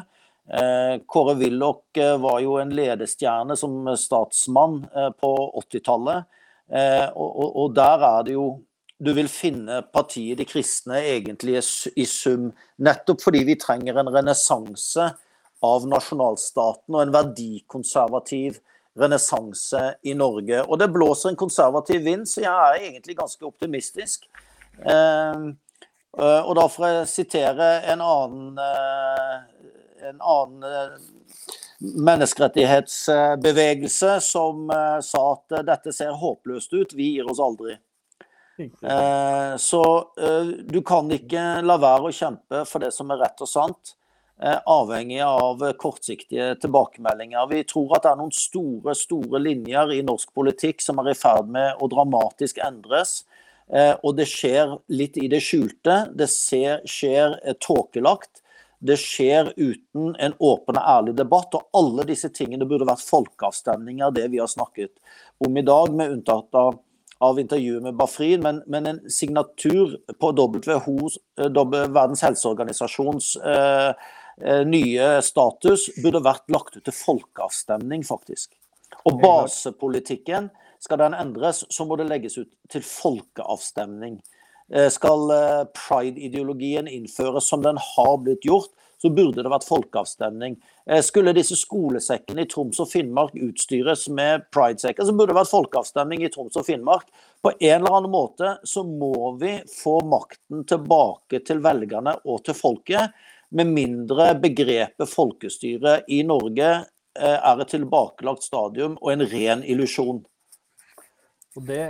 [0.52, 5.32] Eh, Kåre Willoch eh, var jo en ledestjerne som statsmann eh, på
[5.62, 6.28] 80-tallet.
[6.70, 8.50] Eh, og, og, og, der er det jo
[9.00, 11.56] Du vil finne partiet De kristne egentlig
[11.96, 12.50] i sum.
[12.78, 15.06] Nettopp fordi vi trenger en renessanse
[15.64, 18.60] av nasjonalstaten og en verdikonservativ
[19.00, 20.66] renessanse i Norge.
[20.68, 24.28] Og det blåser en konservativ vind, så jeg er egentlig ganske optimistisk.
[24.86, 25.58] Ehm,
[26.18, 29.38] eh, og da får jeg sitere en annen, eh,
[30.10, 30.92] en annen eh,
[31.80, 34.72] menneskerettighetsbevegelse som
[35.04, 37.78] sa at dette ser håpløst ut, vi gir oss aldri.
[39.64, 39.84] Så
[40.68, 43.96] du kan ikke la være å kjempe for det som er rett og sant,
[44.44, 47.48] avhengig av kortsiktige tilbakemeldinger.
[47.54, 51.16] Vi tror at det er noen store, store linjer i norsk politikk som er i
[51.16, 53.24] ferd med å dramatisk endres.
[53.70, 56.02] Eh, og det skjer litt i det skjulte.
[56.18, 58.42] Det ser, skjer eh, tåkelagt.
[58.80, 61.56] Det skjer uten en åpen og ærlig debatt.
[61.58, 64.96] Og alle disse tingene burde vært folkeavstemninger, det vi har snakket
[65.46, 66.80] om i dag, med unntatt av,
[67.22, 68.42] av intervjuet med Bafrin.
[68.46, 71.12] Men, men, en signatur på WHO,
[71.42, 74.10] eh, Verdens helseorganisasjons eh,
[74.66, 78.56] nye status, burde vært lagt ut til folkeavstemning, faktisk.
[79.06, 80.50] Og basepolitikken
[80.80, 84.20] skal den endres, så må det legges ut til folkeavstemning.
[84.74, 88.70] Eh, skal eh, pride-ideologien innføres som den har blitt gjort,
[89.02, 90.60] så burde det vært folkeavstemning.
[90.86, 95.54] Eh, skulle disse skolesekkene i Troms og Finnmark utstyres med pridesekker, så burde det vært
[95.56, 97.10] folkeavstemning i Troms og Finnmark.
[97.42, 102.58] På en eller annen måte så må vi få makten tilbake til velgerne og til
[102.60, 103.16] folket.
[103.56, 106.74] Med mindre begrepet folkestyre i Norge
[107.20, 110.22] er et tilbakelagt stadium og en ren illusjon.
[111.60, 111.84] Og det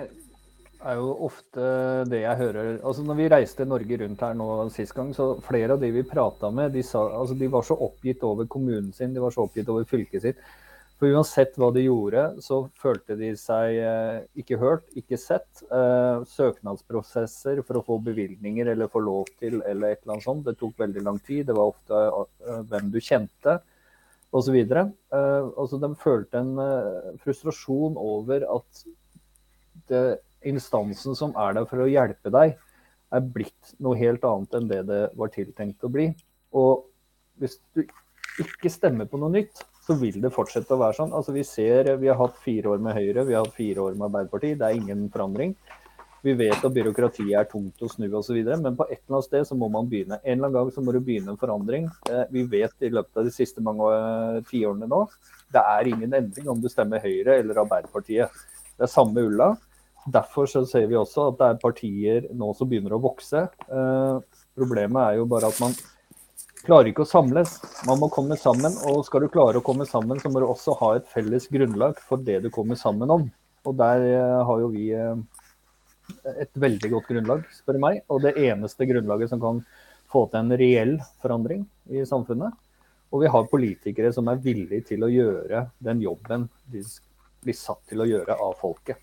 [0.80, 1.66] er jo ofte
[2.10, 5.76] det jeg hører altså Når vi reiste Norge rundt her nå sist gang, så flere
[5.76, 9.14] av de vi prata med, de, sa, altså de var så oppgitt over kommunen sin,
[9.14, 10.42] de var så oppgitt over fylket sitt.
[11.00, 15.62] For uansett hva de gjorde, så følte de seg eh, ikke hørt, ikke sett.
[15.72, 20.44] Eh, søknadsprosesser for å få bevilgninger eller få lov til eller et eller annet sånt,
[20.48, 21.46] det tok veldig lang tid.
[21.48, 23.60] Det var ofte eh, hvem du kjente
[24.36, 24.58] osv.
[24.60, 26.52] Eh, altså, de følte en
[27.24, 28.84] frustrasjon over at
[29.92, 30.04] det
[30.48, 32.56] instansen som er der for å hjelpe deg,
[33.10, 36.12] er blitt noe helt annet enn det det var tiltenkt å bli.
[36.56, 36.86] Og
[37.42, 37.84] hvis du
[38.40, 41.14] ikke stemmer på noe nytt, så vil det fortsette å være sånn.
[41.18, 43.98] Altså Vi ser, vi har hatt fire år med Høyre, vi har hatt fire år
[43.98, 44.60] med Arbeiderpartiet.
[44.60, 45.56] Det er ingen forandring.
[46.22, 49.48] Vi vet at byråkratiet er tungt å snu osv., men på et eller annet sted
[49.48, 50.20] så må man begynne.
[50.20, 51.88] En eller annen gang så må du begynne en forandring.
[52.12, 55.06] Eh, vi vet i løpet av de siste mange eh, tiårene nå,
[55.56, 58.44] det er ingen endring om du stemmer Høyre eller Arbeiderpartiet.
[58.76, 59.54] Det er samme ulla.
[60.10, 63.46] Derfor så ser vi også at det er partier nå som begynner å vokse.
[63.46, 65.76] Eh, problemet er jo bare at man
[66.64, 67.58] klarer ikke å samles.
[67.88, 68.76] Man må komme sammen.
[68.90, 72.00] Og skal du klare å komme sammen, så må du også ha et felles grunnlag
[72.06, 73.28] for det du kommer sammen om.
[73.68, 75.20] Og der eh, har jo vi eh,
[76.40, 78.02] et veldig godt grunnlag, spør meg.
[78.10, 79.62] Og det eneste grunnlaget som kan
[80.10, 82.56] få til en reell forandring i samfunnet.
[83.10, 86.84] Og vi har politikere som er villige til å gjøre den jobben de
[87.44, 89.00] blir satt til å gjøre av folket.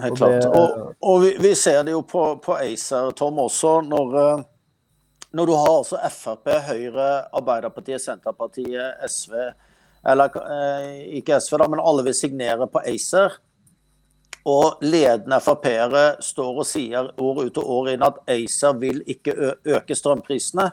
[0.00, 0.44] Helt klart.
[0.46, 3.80] Og, og vi, vi, ser det jo på, på ACER, Tom, også.
[3.84, 4.44] Når, eh,
[5.36, 9.36] når du har altså Frp, Høyre, Arbeiderpartiet, Senterpartiet, SV
[10.08, 13.36] Eller eh, ikke SV, da, men alle vil signere på ACER.
[14.48, 19.36] Og ledende Frp-ere står og sier år ut og år inn at ACER vil ikke
[19.76, 20.72] øke strømprisene.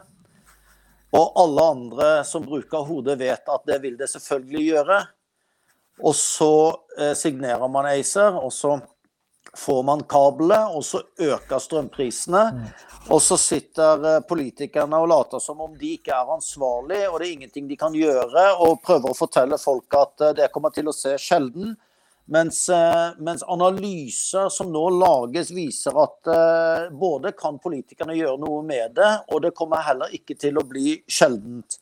[1.14, 4.98] Og alle andre som bruker hodet, vet at det vil det selvfølgelig gjøre.
[6.00, 6.54] Og så
[6.98, 8.78] eh, signerer man ACER, og så
[9.56, 12.44] får man kablene, og så øker strømprisene.
[12.54, 12.64] Mm.
[13.08, 17.28] Og så sitter eh, politikerne og later som om de ikke er ansvarlige, og det
[17.28, 20.90] er ingenting de kan gjøre, og prøver å fortelle folk at eh, det kommer til
[20.90, 21.74] å se sjelden.
[22.30, 26.30] Mens, eh, mens analyser som nå lages, viser at
[26.94, 31.00] både kan politikerne gjøre noe med det, og det kommer heller ikke til å bli
[31.10, 31.80] sjeldent.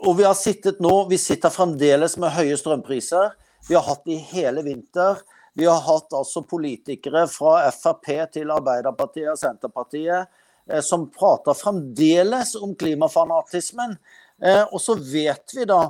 [0.00, 3.34] Og vi har sittet nå, vi sitter fremdeles med høye strømpriser.
[3.68, 5.20] Vi har hatt det i hele vinter.
[5.54, 10.30] Vi har hatt altså politikere fra Frp til Arbeiderpartiet og Senterpartiet
[10.70, 13.96] eh, som prater fremdeles om klimafanatismen.
[14.42, 15.82] Eh, og så vet vi da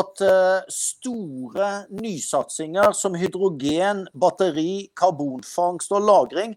[0.00, 6.54] at eh, store nysatsinger som hydrogen, batteri, karbonfangst og -lagring,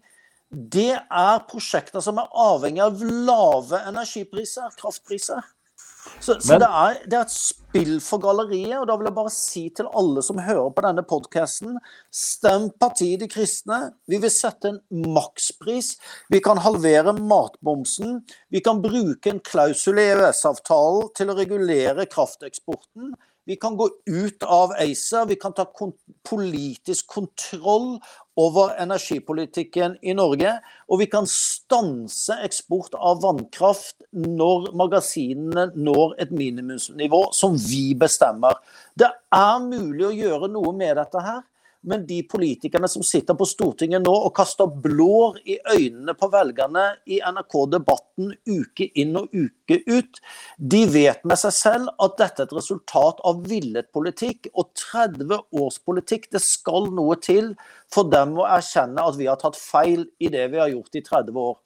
[0.54, 5.42] det er prosjekter som er avhengig av lave energipriser, kraftpriser.
[6.20, 9.34] Så, så det, er, det, er, et spill for galleriet, og da vil jeg bare
[9.34, 11.78] si til alle som hører på denne podkasten,
[12.14, 13.80] stem partiet De kristne.
[14.10, 14.80] Vi vil sette en
[15.16, 15.94] makspris.
[16.34, 18.22] Vi kan halvere matbomsen.
[18.52, 23.14] Vi kan bruke en klausul i EØS-avtalen til å regulere krafteksporten.
[23.46, 25.92] Vi kan gå ut av ACER, vi kan ta kon
[26.30, 27.98] politisk kontroll
[28.40, 30.54] over energipolitikken i Norge.
[30.88, 38.56] Og vi kan stanse eksport av vannkraft når magasinene når et minimumsnivå som vi bestemmer.
[38.96, 41.44] Det er mulig å gjøre noe med dette her.
[41.84, 46.86] Men de politikerne som sitter på Stortinget nå og kaster blår i øynene på velgerne
[47.12, 50.22] i NRK-debatten uke inn og uke ut,
[50.58, 54.48] de vet med seg selv at dette er et resultat av villet politikk.
[54.56, 57.52] Og 30 års politikk, det skal noe til
[57.92, 61.04] for dem å erkjenne at vi har tatt feil i det vi har gjort i
[61.04, 61.60] 30 år.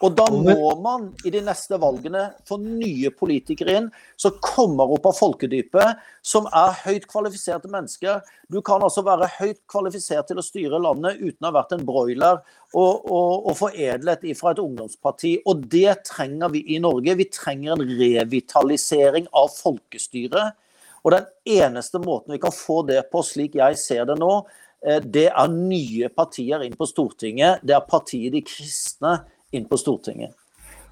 [0.00, 3.88] Og da må man i de neste valgene få nye politikere inn
[4.20, 8.22] som kommer opp av folkedypet, som er høyt kvalifiserte mennesker.
[8.48, 11.84] Du kan altså være høyt kvalifisert til å styre landet uten å ha vært en
[11.84, 12.40] broiler
[12.72, 15.34] og, og, og foredlet fra et ungdomsparti.
[15.44, 17.18] Og det trenger vi i Norge.
[17.20, 20.56] Vi trenger en revitalisering av folkestyret.
[21.04, 21.28] Og den
[21.60, 24.32] eneste måten vi kan få det på, slik jeg ser det nå,
[24.80, 27.60] eh, det er nye partier inn på Stortinget.
[27.60, 29.18] Det er partiet De kristne
[29.52, 30.36] inn på Stortinget.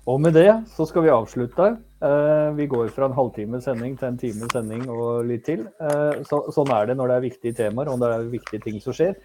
[0.08, 1.66] Og med det så skal vi avslutte.
[2.00, 5.66] Eh, vi går fra en halvtime sending til en time sending og litt til.
[5.82, 8.78] Eh, så, sånn er det når det er viktige temaer og det er viktige ting
[8.80, 9.18] som skjer.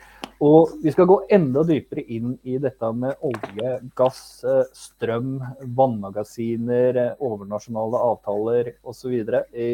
[0.43, 5.37] Og vi skal gå enda dypere inn i dette med olje, gass, eh, strøm,
[5.79, 9.15] vannmagasiner, overnasjonale avtaler osv.
[9.55, 9.71] i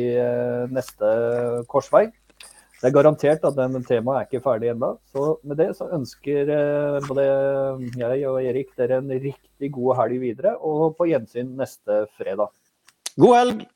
[0.70, 1.14] neste
[1.72, 2.10] korsvei.
[2.80, 4.93] Det er garantert at den temaet er ikke ferdig ennå.
[5.11, 7.25] Så med det så ønsker eh, både
[7.99, 12.53] jeg og Erik dere en riktig god helg videre, og på gjensyn neste fredag.
[13.19, 13.67] God helg!